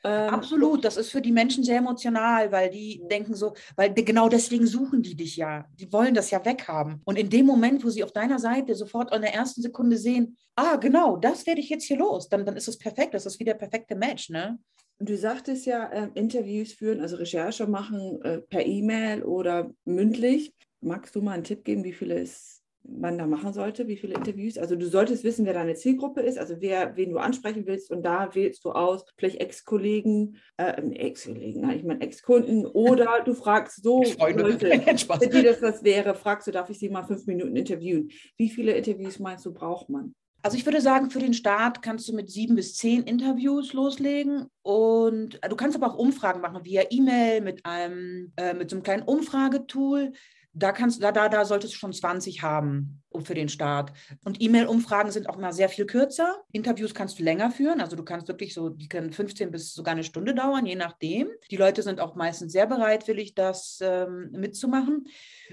Ähm, 0.04 0.30
Absolut, 0.30 0.84
das 0.84 0.98
ist 0.98 1.10
für 1.10 1.22
die 1.22 1.32
Menschen 1.32 1.64
sehr 1.64 1.78
emotional, 1.78 2.52
weil 2.52 2.70
die 2.70 3.02
denken 3.10 3.34
so, 3.34 3.54
weil 3.74 3.92
genau 3.94 4.28
deswegen 4.28 4.66
suchen 4.66 5.02
die 5.02 5.16
dich 5.16 5.36
ja. 5.36 5.64
Die 5.74 5.90
wollen 5.92 6.14
das 6.14 6.30
ja 6.30 6.44
weghaben. 6.44 7.00
Und 7.04 7.18
in 7.18 7.30
dem 7.30 7.46
Moment, 7.46 7.82
wo 7.82 7.88
sie 7.88 8.04
auf 8.04 8.12
deiner 8.12 8.38
Seite 8.38 8.74
sofort 8.74 9.14
in 9.14 9.22
der 9.22 9.34
ersten 9.34 9.62
Sekunde 9.62 9.96
sehen, 9.96 10.36
ah, 10.56 10.76
genau, 10.76 11.16
das 11.16 11.46
werde 11.46 11.60
ich 11.60 11.70
jetzt 11.70 11.84
hier 11.84 11.96
los, 11.96 12.28
dann, 12.28 12.44
dann 12.44 12.56
ist 12.56 12.68
es 12.68 12.78
perfekt, 12.78 13.14
das 13.14 13.24
ist 13.24 13.40
wie 13.40 13.44
der 13.44 13.54
perfekte 13.54 13.96
Match, 13.96 14.28
ne? 14.28 14.58
Du 15.00 15.16
sagtest 15.16 15.66
ja, 15.66 15.86
äh, 15.86 16.10
Interviews 16.14 16.72
führen, 16.72 17.00
also 17.00 17.16
Recherche 17.16 17.66
machen 17.66 18.22
äh, 18.22 18.38
per 18.38 18.64
E-Mail 18.64 19.24
oder 19.24 19.72
mündlich. 19.84 20.54
Magst 20.80 21.16
du 21.16 21.22
mal 21.22 21.32
einen 21.32 21.44
Tipp 21.44 21.64
geben, 21.64 21.82
wie 21.82 21.92
viele 21.92 22.20
es 22.20 22.62
man 22.86 23.18
da 23.18 23.26
machen 23.26 23.52
sollte, 23.52 23.88
wie 23.88 23.96
viele 23.96 24.14
Interviews. 24.14 24.58
Also 24.58 24.76
du 24.76 24.86
solltest 24.86 25.24
wissen, 25.24 25.46
wer 25.46 25.54
deine 25.54 25.74
Zielgruppe 25.74 26.20
ist, 26.20 26.38
also 26.38 26.56
wer, 26.60 26.96
wen 26.96 27.10
du 27.10 27.18
ansprechen 27.18 27.66
willst 27.66 27.90
und 27.90 28.02
da 28.02 28.34
wählst 28.34 28.64
du 28.64 28.72
aus, 28.72 29.04
vielleicht 29.16 29.40
Ex-Kollegen, 29.40 30.36
äh, 30.56 30.80
Ex-Kollegen, 30.80 31.70
ich 31.70 31.84
meine 31.84 32.00
Ex-Kunden 32.02 32.66
oder 32.66 33.22
du 33.24 33.34
fragst 33.34 33.82
so 33.82 34.02
Leute, 34.18 34.68
für 34.68 35.28
die 35.28 35.42
das 35.42 35.62
was 35.62 35.82
wäre, 35.82 36.14
fragst 36.14 36.46
du, 36.46 36.52
darf 36.52 36.70
ich 36.70 36.78
sie 36.78 36.90
mal 36.90 37.04
fünf 37.04 37.26
Minuten 37.26 37.56
interviewen. 37.56 38.10
Wie 38.36 38.50
viele 38.50 38.72
Interviews 38.72 39.18
meinst 39.18 39.46
du, 39.46 39.52
braucht 39.52 39.88
man? 39.88 40.14
Also 40.44 40.58
ich 40.58 40.66
würde 40.66 40.82
sagen, 40.82 41.08
für 41.08 41.20
den 41.20 41.32
Start 41.32 41.80
kannst 41.80 42.06
du 42.06 42.14
mit 42.14 42.30
sieben 42.30 42.54
bis 42.54 42.76
zehn 42.76 43.04
Interviews 43.04 43.72
loslegen 43.72 44.50
und 44.60 45.42
äh, 45.42 45.48
du 45.48 45.56
kannst 45.56 45.74
aber 45.74 45.86
auch 45.86 45.98
Umfragen 45.98 46.42
machen 46.42 46.66
via 46.66 46.82
E-Mail 46.90 47.40
mit 47.40 47.64
einem 47.64 48.30
äh, 48.36 48.52
mit 48.52 48.68
so 48.68 48.76
einem 48.76 48.82
kleinen 48.82 49.04
Umfragetool. 49.04 50.12
Da 50.54 50.72
kannst 50.72 51.02
da 51.02 51.12
da 51.12 51.28
da 51.28 51.44
solltest 51.44 51.74
du 51.74 51.78
schon 51.78 51.92
20 51.92 52.42
haben 52.42 53.03
für 53.22 53.34
den 53.34 53.48
Start. 53.48 53.92
Und 54.24 54.40
E-Mail-Umfragen 54.40 55.10
sind 55.10 55.28
auch 55.28 55.36
mal 55.36 55.52
sehr 55.52 55.68
viel 55.68 55.86
kürzer. 55.86 56.42
Interviews 56.52 56.94
kannst 56.94 57.18
du 57.18 57.22
länger 57.22 57.50
führen. 57.50 57.80
Also 57.80 57.96
du 57.96 58.02
kannst 58.02 58.28
wirklich 58.28 58.54
so, 58.54 58.70
die 58.70 58.88
können 58.88 59.12
15 59.12 59.50
bis 59.50 59.74
sogar 59.74 59.92
eine 59.92 60.04
Stunde 60.04 60.34
dauern, 60.34 60.66
je 60.66 60.74
nachdem. 60.74 61.28
Die 61.50 61.56
Leute 61.56 61.82
sind 61.82 62.00
auch 62.00 62.14
meistens 62.14 62.52
sehr 62.52 62.66
bereitwillig, 62.66 63.34
das 63.34 63.78
ähm, 63.82 64.30
mitzumachen, 64.32 65.06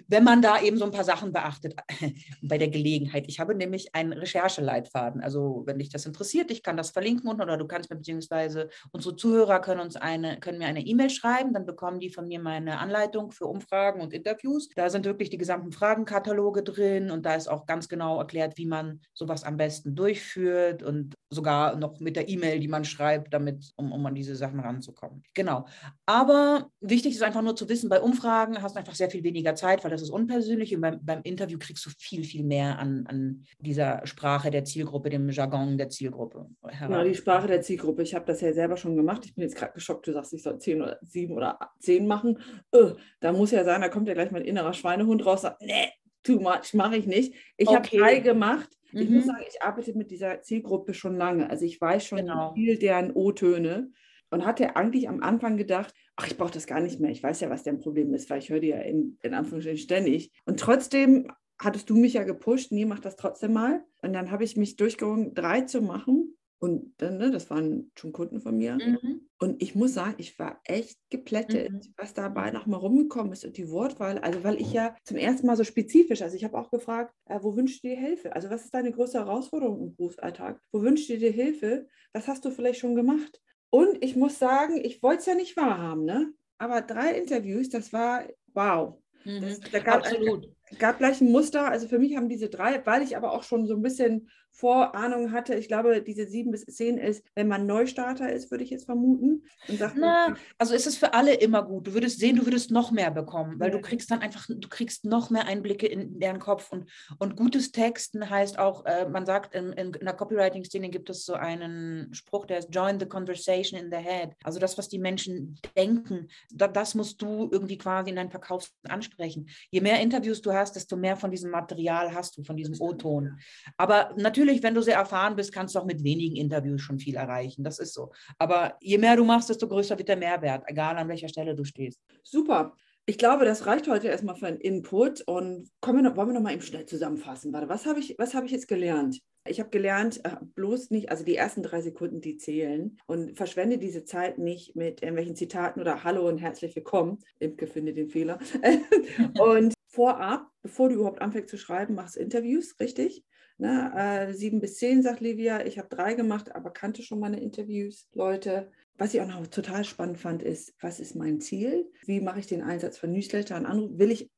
wenn 0.08 0.24
man 0.24 0.42
da 0.42 0.62
eben 0.62 0.78
so 0.78 0.86
ein 0.86 0.92
paar 0.92 1.04
Sachen 1.04 1.32
beachtet 1.32 1.76
bei 2.42 2.58
der 2.58 2.70
Gelegenheit. 2.70 3.26
Ich 3.28 3.40
habe 3.40 3.54
nämlich 3.54 3.94
einen 3.94 4.14
Rechercheleitfaden. 4.14 5.22
Also 5.22 5.64
wenn 5.66 5.80
dich 5.80 5.90
das 5.90 6.06
interessiert, 6.06 6.52
ich 6.52 6.64
kann 6.64 6.78
das 6.78 6.92
verlinken 6.92 7.30
unten 7.30 7.42
oder 7.42 7.58
du 7.58 7.68
kannst 7.68 7.90
mir 7.90 7.98
beziehungsweise 7.98 8.70
unsere 8.92 9.16
Zuhörer 9.16 9.60
können 9.60 9.82
uns 9.82 9.96
eine, 9.96 10.40
können 10.40 10.58
mir 10.58 10.68
eine 10.68 10.82
E-Mail 10.82 11.10
schreiben, 11.10 11.54
dann 11.54 11.66
bekommen 11.66 12.00
die 12.00 12.10
von 12.10 12.28
mir 12.28 12.40
meine 12.40 12.80
Anleitung 12.80 13.32
für 13.32 13.46
Umfragen 13.46 14.02
und 14.02 14.14
Interviews. 14.14 14.70
Da 14.76 14.90
sind 14.90 15.06
wirklich 15.06 15.30
die 15.30 15.38
gesamten 15.38 15.72
Fragenkataloge 15.72 16.64
drin 16.64 17.12
und 17.12 17.26
da 17.26 17.36
ist 17.36 17.51
auch 17.52 17.66
ganz 17.66 17.90
genau 17.90 18.20
erklärt, 18.20 18.58
wie 18.58 18.66
man 18.66 19.02
sowas 19.14 19.44
am 19.44 19.58
besten 19.58 19.96
durchführt 19.96 20.84
und 20.84 21.16
sogar 21.30 21.76
noch 21.78 22.00
mit 22.00 22.16
der 22.16 22.28
E-Mail, 22.28 22.60
die 22.60 22.68
man 22.68 22.84
schreibt, 22.84 23.34
damit, 23.34 23.72
um, 23.76 23.92
um 23.92 24.06
an 24.06 24.16
diese 24.16 24.36
Sachen 24.36 24.60
ranzukommen. 24.60 25.24
Genau. 25.34 25.66
Aber 26.06 26.70
wichtig 26.82 27.14
ist 27.16 27.24
einfach 27.24 27.42
nur 27.42 27.56
zu 27.56 27.70
wissen, 27.70 27.90
bei 27.90 28.02
Umfragen 28.02 28.62
hast 28.62 28.76
du 28.76 28.80
einfach 28.80 28.96
sehr 28.96 29.10
viel 29.10 29.24
weniger 29.24 29.56
Zeit, 29.56 29.84
weil 29.84 29.92
das 29.92 30.02
ist 30.02 30.10
unpersönlich 30.10 30.76
und 30.76 30.82
beim, 30.82 31.00
beim 31.04 31.22
Interview 31.24 31.58
kriegst 31.58 31.86
du 31.86 31.90
viel, 31.98 32.24
viel 32.24 32.44
mehr 32.44 32.80
an, 32.80 33.06
an 33.08 33.46
dieser 33.60 34.06
Sprache 34.06 34.52
der 34.52 34.66
Zielgruppe, 34.66 35.10
dem 35.10 35.30
Jargon 35.30 35.78
der 35.78 35.90
Zielgruppe. 35.90 36.50
Heran. 36.68 36.92
Ja, 36.92 37.04
die 37.04 37.16
Sprache 37.16 37.48
der 37.48 37.62
Zielgruppe. 37.62 38.04
Ich 38.04 38.14
habe 38.14 38.26
das 38.26 38.42
ja 38.42 38.54
selber 38.54 38.78
schon 38.78 38.96
gemacht. 38.96 39.26
Ich 39.26 39.36
bin 39.36 39.44
jetzt 39.44 39.56
gerade 39.56 39.74
geschockt, 39.74 40.08
du 40.08 40.14
sagst, 40.14 40.34
ich 40.34 40.44
soll 40.44 40.60
zehn 40.60 40.82
oder 40.82 40.98
sieben 41.02 41.34
oder 41.34 41.60
zehn 41.80 42.08
machen. 42.08 42.40
Öh, 42.76 42.94
da 43.20 43.32
muss 43.32 43.52
ja 43.52 43.64
sein, 43.64 43.82
da 43.82 43.90
kommt 43.90 44.08
ja 44.08 44.14
gleich 44.14 44.32
mein 44.32 44.44
innerer 44.44 44.74
Schweinehund 44.74 45.26
raus. 45.26 45.42
Sagt, 45.42 45.62
nee, 45.62 45.90
too 46.24 46.40
much, 46.40 46.74
mache 46.74 46.98
ich 46.98 47.08
nicht. 47.08 47.34
Ich 47.58 47.68
okay. 47.68 47.76
habe 47.78 47.98
drei 47.98 48.20
gemacht. 48.20 48.70
Ich 48.94 49.10
mhm. 49.10 49.18
muss 49.18 49.26
sagen, 49.26 49.44
ich 49.48 49.62
arbeite 49.62 49.98
mit 49.98 50.12
dieser 50.12 50.42
Zielgruppe 50.42 50.94
schon 50.94 51.16
lange. 51.16 51.50
Also 51.50 51.66
ich 51.66 51.80
weiß 51.80 52.06
schon 52.06 52.20
genau. 52.20 52.54
viel 52.54 52.78
deren 52.78 53.12
O-Töne 53.12 53.92
und 54.30 54.46
hatte 54.46 54.76
eigentlich 54.76 55.08
am 55.08 55.22
Anfang 55.22 55.58
gedacht, 55.58 55.94
ach, 56.16 56.28
ich 56.28 56.38
brauche 56.38 56.52
das 56.52 56.68
gar 56.68 56.80
nicht 56.80 57.00
mehr. 57.00 57.12
Ich 57.12 57.24
weiß 57.24 57.42
ja, 57.42 57.50
was 57.50 57.64
dein 57.64 57.80
Problem 57.80 58.14
ist, 58.14 58.30
weil 58.30 58.40
ich 58.40 58.50
höre 58.50 58.60
dir 58.60 58.78
ja 58.78 58.82
in, 58.82 59.18
in 59.22 59.34
Anführungsstrichen 59.34 59.80
ständig. 59.80 60.32
Und 60.46 60.60
trotzdem 60.60 61.32
hattest 61.60 61.90
du 61.90 61.96
mich 61.96 62.14
ja 62.14 62.24
gepusht, 62.24 62.72
nee, 62.72 62.86
mach 62.86 63.00
das 63.00 63.16
trotzdem 63.16 63.54
mal. 63.54 63.84
Und 64.02 64.14
dann 64.14 64.32
habe 64.32 64.44
ich 64.44 64.58
mich 64.58 64.76
durchgerungen, 64.76 65.34
drei 65.34 65.62
zu 65.62 65.82
machen. 65.82 66.38
Und 66.64 66.94
dann, 66.98 67.18
ne, 67.18 67.32
das 67.32 67.50
waren 67.50 67.92
schon 67.98 68.12
Kunden 68.12 68.40
von 68.40 68.56
mir. 68.56 68.76
Mhm. 68.76 69.28
Und 69.40 69.64
ich 69.64 69.74
muss 69.74 69.96
sagen, 69.96 70.14
ich 70.20 70.38
war 70.38 70.62
echt 70.64 71.00
geplättet, 71.10 71.72
mhm. 71.72 71.82
was 71.98 72.14
dabei 72.14 72.52
nochmal 72.52 72.80
rumgekommen 72.80 73.34
ist 73.34 73.44
und 73.44 73.58
die 73.58 73.72
Wortwahl. 73.72 74.20
Also, 74.20 74.44
weil 74.44 74.62
ich 74.62 74.72
ja 74.72 74.96
zum 75.04 75.18
ersten 75.18 75.48
Mal 75.48 75.58
so 75.58 75.64
spezifisch, 75.64 76.22
also 76.22 76.36
ich 76.36 76.44
habe 76.44 76.56
auch 76.60 76.70
gefragt, 76.70 77.16
äh, 77.26 77.40
wo 77.42 77.56
wünschst 77.56 77.84
du 77.84 77.88
dir 77.88 77.98
Hilfe? 77.98 78.36
Also, 78.36 78.52
was 78.52 78.66
ist 78.66 78.76
deine 78.76 78.92
größte 78.92 79.18
Herausforderung 79.18 79.82
im 79.82 79.96
Berufsalltag? 79.96 80.62
Wo 80.72 80.84
wünschst 80.84 81.10
du 81.10 81.18
dir 81.18 81.32
Hilfe? 81.32 81.88
Was 82.14 82.28
hast 82.28 82.46
du 82.46 82.52
vielleicht 82.52 82.80
schon 82.80 82.94
gemacht? 82.94 83.42
Und 83.72 83.98
ich 84.04 84.16
muss 84.16 84.38
sagen, 84.38 84.80
ich 84.84 85.02
wollte 85.02 85.22
es 85.22 85.26
ja 85.26 85.34
nicht 85.34 85.58
wahrhaben, 85.58 86.06
ne? 86.06 86.32
Aber 86.60 86.82
drei 86.82 87.16
Interviews, 87.18 87.70
das 87.70 87.92
war 87.92 88.24
wow. 88.54 89.02
Mhm. 89.26 89.42
Das, 89.42 89.60
da 89.72 89.80
gab, 89.80 90.06
Absolut. 90.06 90.48
gab 90.78 91.00
gleich 91.00 91.22
ein 91.22 91.32
Muster. 91.32 91.68
Also 91.68 91.88
für 91.88 91.98
mich 91.98 92.16
haben 92.16 92.30
diese 92.30 92.50
drei, 92.50 92.86
weil 92.86 93.02
ich 93.02 93.18
aber 93.18 93.32
auch 93.32 93.42
schon 93.42 93.66
so 93.66 93.74
ein 93.76 93.82
bisschen 93.82 94.30
Vorahnung 94.52 95.32
hatte. 95.32 95.56
Ich 95.56 95.68
glaube, 95.68 96.02
diese 96.02 96.28
sieben 96.28 96.52
bis 96.52 96.66
zehn 96.66 96.98
ist, 96.98 97.24
wenn 97.36 97.48
man 97.48 97.66
Neustarter 97.66 98.32
ist, 98.32 98.52
würde 98.52 98.64
ich 98.64 98.70
jetzt 98.70 98.86
vermuten. 98.86 99.44
Sagt, 99.68 99.96
Na, 99.98 100.36
also 100.58 100.76
ist 100.76 100.88
es 100.88 100.98
für 100.98 101.14
alle 101.14 101.34
immer 101.34 101.64
gut. 101.64 101.88
Du 101.88 101.94
würdest 101.94 102.20
sehen, 102.20 102.36
du 102.36 102.46
würdest 102.46 102.70
noch 102.70 102.92
mehr 102.92 103.12
bekommen, 103.12 103.60
weil 103.60 103.72
ja. 103.72 103.78
du 103.78 103.82
kriegst 103.82 104.12
dann 104.12 104.20
einfach, 104.20 104.48
du 104.48 104.68
kriegst 104.70 105.06
noch 105.06 105.30
mehr 105.30 105.46
Einblicke 105.46 105.88
in 105.88 106.20
deren 106.20 106.40
Kopf. 106.40 106.72
Und, 106.72 106.90
und 107.18 107.36
gutes 107.36 107.72
Texten 107.72 108.30
heißt 108.30 108.60
auch, 108.60 108.86
äh, 108.86 109.08
man 109.08 109.26
sagt, 109.26 109.56
in, 109.56 109.74
in, 109.74 109.94
in 109.94 110.06
der 110.06 110.14
Copywriting-Szene 110.14 110.90
gibt 110.90 111.10
es 111.10 111.26
so 111.26 111.34
einen 111.34 112.14
Spruch, 112.14 112.46
der 112.46 112.60
ist 112.60 112.74
Join 112.74 113.00
the 113.00 113.06
conversation 113.06 113.80
in 113.80 113.90
the 113.90 113.98
head. 113.98 114.32
Also 114.44 114.60
das, 114.60 114.78
was 114.78 114.90
die 114.90 115.00
Menschen 115.00 115.60
denken, 115.76 116.28
da, 116.52 116.68
das 116.68 116.94
musst 116.94 117.22
du 117.22 117.50
irgendwie 117.52 117.78
quasi 117.78 118.10
in 118.10 118.18
deinen 118.18 118.32
Verkauf 118.32 118.70
ansprechen. 118.88 119.50
Je 119.70 119.82
mehr 119.82 120.02
Interviews 120.02 120.42
du 120.42 120.52
hast, 120.54 120.76
desto 120.76 120.98
mehr 120.98 121.16
von 121.16 121.32
diesem 121.32 121.52
Material 121.52 122.14
hast 122.14 122.38
du, 122.38 122.44
von 122.44 122.58
diesem 122.58 122.80
O-Ton. 122.80 123.40
Aber 123.78 124.14
natürlich 124.18 124.41
natürlich, 124.42 124.64
wenn 124.64 124.74
du 124.74 124.82
sehr 124.82 124.96
erfahren 124.96 125.36
bist, 125.36 125.54
kannst 125.54 125.76
du 125.76 125.80
auch 125.80 125.86
mit 125.86 126.04
wenigen 126.04 126.36
Interviews 126.36 126.82
schon 126.82 127.00
viel 127.00 127.16
erreichen. 127.16 127.64
Das 127.64 127.80
ist 127.80 127.94
so. 127.94 128.12
Aber 128.40 128.76
je 128.82 128.98
mehr 128.98 129.16
du 129.16 129.24
machst, 129.24 129.50
desto 129.50 129.68
größer 129.68 129.98
wird 129.98 130.10
der 130.10 130.18
Mehrwert, 130.18 130.64
egal 130.66 130.98
an 130.98 131.08
welcher 131.08 131.30
Stelle 131.30 131.56
du 131.56 131.64
stehst. 131.64 132.00
Super. 132.24 132.76
Ich 133.06 133.18
glaube, 133.18 133.46
das 133.46 133.66
reicht 133.66 133.88
heute 133.88 134.08
erstmal 134.08 134.36
für 134.36 134.48
einen 134.48 134.60
Input. 134.60 135.22
Und 135.22 135.70
wir 135.86 135.94
noch, 135.94 136.16
wollen 136.16 136.30
wir 136.30 136.34
noch 136.34 136.42
mal 136.42 136.54
eben 136.54 136.62
schnell 136.62 136.86
zusammenfassen. 136.86 137.54
Warte, 137.54 137.70
was 137.70 137.86
habe 137.86 138.00
ich, 138.00 138.16
hab 138.20 138.44
ich 138.44 138.52
jetzt 138.52 138.68
gelernt? 138.68 139.20
Ich 139.48 139.60
habe 139.60 139.70
gelernt, 139.70 140.24
äh, 140.24 140.38
bloß 140.56 140.92
nicht, 140.92 141.10
also 141.10 141.24
die 141.24 141.36
ersten 141.36 141.64
drei 141.64 141.82
Sekunden, 141.82 142.22
die 142.22 142.38
zählen. 142.38 142.98
Und 143.08 143.36
verschwende 143.36 143.78
diese 143.78 144.06
Zeit 144.06 144.38
nicht 144.40 144.76
mit 144.76 145.02
irgendwelchen 145.02 145.36
Zitaten 145.36 145.82
oder 145.82 146.04
Hallo 146.04 146.28
und 146.28 146.38
herzlich 146.38 146.76
willkommen. 146.76 147.20
Imke 147.40 147.68
findet 147.68 147.98
den 147.98 148.10
Fehler. 148.10 148.40
und 149.40 149.74
vorab 149.88 150.52
bevor 150.62 150.90
du 150.90 150.96
überhaupt 150.96 151.22
anfängst 151.22 151.50
zu 151.50 151.58
schreiben, 151.58 151.96
machst 151.96 152.18
Interviews, 152.18 152.76
richtig? 152.80 153.24
Ne, 153.62 153.92
äh, 153.96 154.34
sieben 154.34 154.60
bis 154.60 154.78
zehn, 154.78 155.04
sagt 155.04 155.20
Livia. 155.20 155.64
Ich 155.64 155.78
habe 155.78 155.88
drei 155.88 156.16
gemacht, 156.16 156.56
aber 156.56 156.72
kannte 156.72 157.04
schon 157.04 157.20
meine 157.20 157.40
Interviews. 157.40 158.10
Leute, 158.12 158.72
was 158.98 159.14
ich 159.14 159.22
auch 159.22 159.28
noch 159.28 159.46
total 159.46 159.84
spannend 159.84 160.18
fand, 160.18 160.42
ist, 160.42 160.74
was 160.82 161.00
ist 161.00 161.16
mein 161.16 161.40
Ziel? 161.42 161.92
Wie 162.04 162.22
mache 162.22 162.40
ich 162.40 162.48
den 162.48 162.64
Einsatz 162.64 162.98
von 162.98 163.12
Newsletter 163.12 163.56
und 163.58 163.68
Anruf? 163.68 164.00
Will 164.00 164.10
ich, 164.10 164.32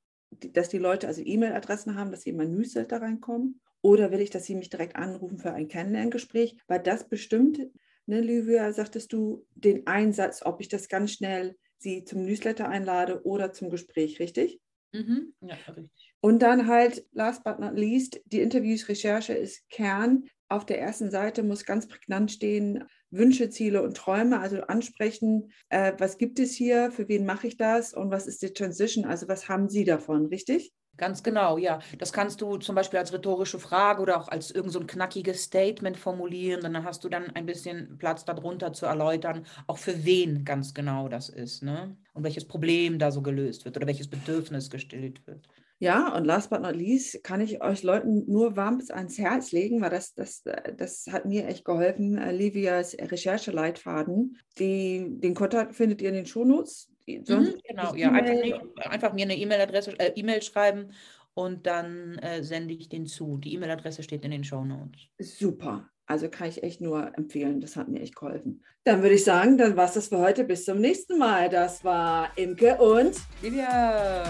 dass 0.51 0.67
die 0.67 0.77
Leute 0.77 1.07
also 1.07 1.21
E-Mail-Adressen 1.23 1.95
haben, 1.95 2.11
dass 2.11 2.23
sie 2.23 2.31
in 2.31 2.35
mein 2.35 2.51
Newsletter 2.51 3.01
reinkommen? 3.01 3.61
Oder 3.81 4.11
will 4.11 4.19
ich, 4.19 4.29
dass 4.29 4.43
sie 4.43 4.55
mich 4.55 4.69
direkt 4.69 4.97
anrufen 4.97 5.37
für 5.37 5.53
ein 5.53 5.69
Kennenlerngespräch? 5.69 6.57
Weil 6.67 6.81
das 6.81 7.07
bestimmt, 7.07 7.61
ne, 8.05 8.19
Livia, 8.19 8.73
sagtest 8.73 9.13
du, 9.13 9.45
den 9.55 9.87
Einsatz, 9.87 10.41
ob 10.45 10.59
ich 10.59 10.67
das 10.67 10.89
ganz 10.89 11.13
schnell 11.13 11.55
sie 11.77 12.03
zum 12.03 12.25
Newsletter 12.25 12.67
einlade 12.67 13.25
oder 13.25 13.53
zum 13.53 13.69
Gespräch, 13.69 14.19
richtig? 14.19 14.59
Mhm. 14.93 15.33
Ja, 15.39 15.55
richtig. 15.55 16.12
Und 16.25 16.39
dann 16.39 16.67
halt, 16.67 17.05
last 17.11 17.43
but 17.43 17.59
not 17.59 17.77
least, 17.77 18.21
die 18.27 18.39
Interviews, 18.39 18.87
Recherche 18.87 19.33
ist 19.33 19.67
Kern. 19.69 20.23
Auf 20.47 20.65
der 20.65 20.79
ersten 20.79 21.11
Seite 21.11 21.43
muss 21.43 21.65
ganz 21.65 21.85
prägnant 21.85 22.31
stehen, 22.31 22.85
Wünsche, 23.09 23.49
Ziele 23.49 23.83
und 23.83 23.97
Träume, 23.97 24.39
also 24.39 24.61
ansprechen, 24.61 25.51
äh, 25.67 25.91
was 25.97 26.17
gibt 26.17 26.39
es 26.39 26.53
hier, 26.53 26.91
für 26.91 27.09
wen 27.09 27.25
mache 27.25 27.47
ich 27.47 27.57
das 27.57 27.93
und 27.93 28.09
was 28.09 28.25
ist 28.25 28.41
die 28.41 28.53
Transition, 28.53 29.03
also 29.03 29.27
was 29.27 29.49
haben 29.49 29.67
Sie 29.67 29.83
davon, 29.83 30.27
richtig? 30.27 30.71
Ganz 30.95 31.23
genau, 31.23 31.57
ja. 31.57 31.79
Das 31.97 32.13
kannst 32.13 32.39
du 32.39 32.55
zum 32.57 32.75
Beispiel 32.75 32.99
als 32.99 33.11
rhetorische 33.11 33.59
Frage 33.59 34.01
oder 34.01 34.17
auch 34.17 34.29
als 34.29 34.49
irgend 34.51 34.71
so 34.71 34.79
knackiges 34.79 35.43
Statement 35.43 35.97
formulieren. 35.97 36.63
Und 36.63 36.73
dann 36.73 36.85
hast 36.85 37.03
du 37.03 37.09
dann 37.09 37.31
ein 37.31 37.47
bisschen 37.47 37.97
Platz 37.97 38.23
darunter 38.25 38.71
zu 38.73 38.85
erläutern, 38.85 39.45
auch 39.67 39.79
für 39.79 40.05
wen 40.05 40.45
ganz 40.45 40.73
genau 40.73 41.09
das 41.09 41.29
ist, 41.29 41.63
ne? 41.63 41.97
Und 42.13 42.23
welches 42.23 42.47
Problem 42.47 42.99
da 42.99 43.11
so 43.11 43.23
gelöst 43.23 43.65
wird 43.65 43.75
oder 43.75 43.87
welches 43.87 44.07
Bedürfnis 44.09 44.69
gestillt 44.69 45.25
wird. 45.27 45.49
Ja, 45.83 46.15
und 46.15 46.23
last 46.23 46.49
but 46.49 46.61
not 46.61 46.75
least 46.75 47.23
kann 47.23 47.41
ich 47.41 47.61
euch 47.61 47.83
Leuten 47.83 48.23
nur 48.31 48.55
warm 48.55 48.77
bis 48.77 48.89
ans 48.89 49.17
Herz 49.17 49.51
legen, 49.51 49.81
weil 49.81 49.89
das, 49.89 50.13
das, 50.13 50.43
das 50.77 51.07
hat 51.11 51.25
mir 51.25 51.45
echt 51.45 51.65
geholfen. 51.65 52.15
Livias 52.31 52.95
Rechercheleitfaden. 52.97 54.37
Die, 54.59 55.05
den 55.09 55.33
Kontakt 55.33 55.75
findet 55.75 56.01
ihr 56.01 56.09
in 56.09 56.15
den 56.15 56.25
Shownotes. 56.25 56.89
Mhm, 57.05 57.55
genau, 57.67 57.95
ja. 57.95 58.11
Einfach, 58.11 58.85
einfach, 58.85 59.13
mir 59.13 59.25
eine 59.25 59.37
E-Mail-Adresse, 59.37 59.99
äh, 59.99 60.13
E-Mail 60.15 60.41
schreiben 60.41 60.93
und 61.33 61.67
dann 61.67 62.17
äh, 62.19 62.43
sende 62.43 62.73
ich 62.73 62.87
den 62.87 63.05
zu. 63.05 63.37
Die 63.37 63.53
E-Mail-Adresse 63.53 64.03
steht 64.03 64.23
in 64.23 64.31
den 64.31 64.45
Shownotes. 64.45 65.01
Super. 65.19 65.89
Also 66.05 66.29
kann 66.29 66.47
ich 66.47 66.63
echt 66.63 66.79
nur 66.79 67.17
empfehlen. 67.17 67.59
Das 67.59 67.75
hat 67.75 67.89
mir 67.89 67.99
echt 67.99 68.15
geholfen. 68.15 68.63
Dann 68.85 69.01
würde 69.01 69.15
ich 69.15 69.23
sagen, 69.25 69.57
dann 69.57 69.75
war 69.75 69.85
es 69.85 69.93
das 69.93 70.07
für 70.07 70.19
heute. 70.19 70.45
Bis 70.45 70.63
zum 70.63 70.79
nächsten 70.79 71.17
Mal. 71.17 71.49
Das 71.49 71.83
war 71.83 72.29
Imke 72.37 72.77
und 72.77 73.15
Livia. 73.41 74.23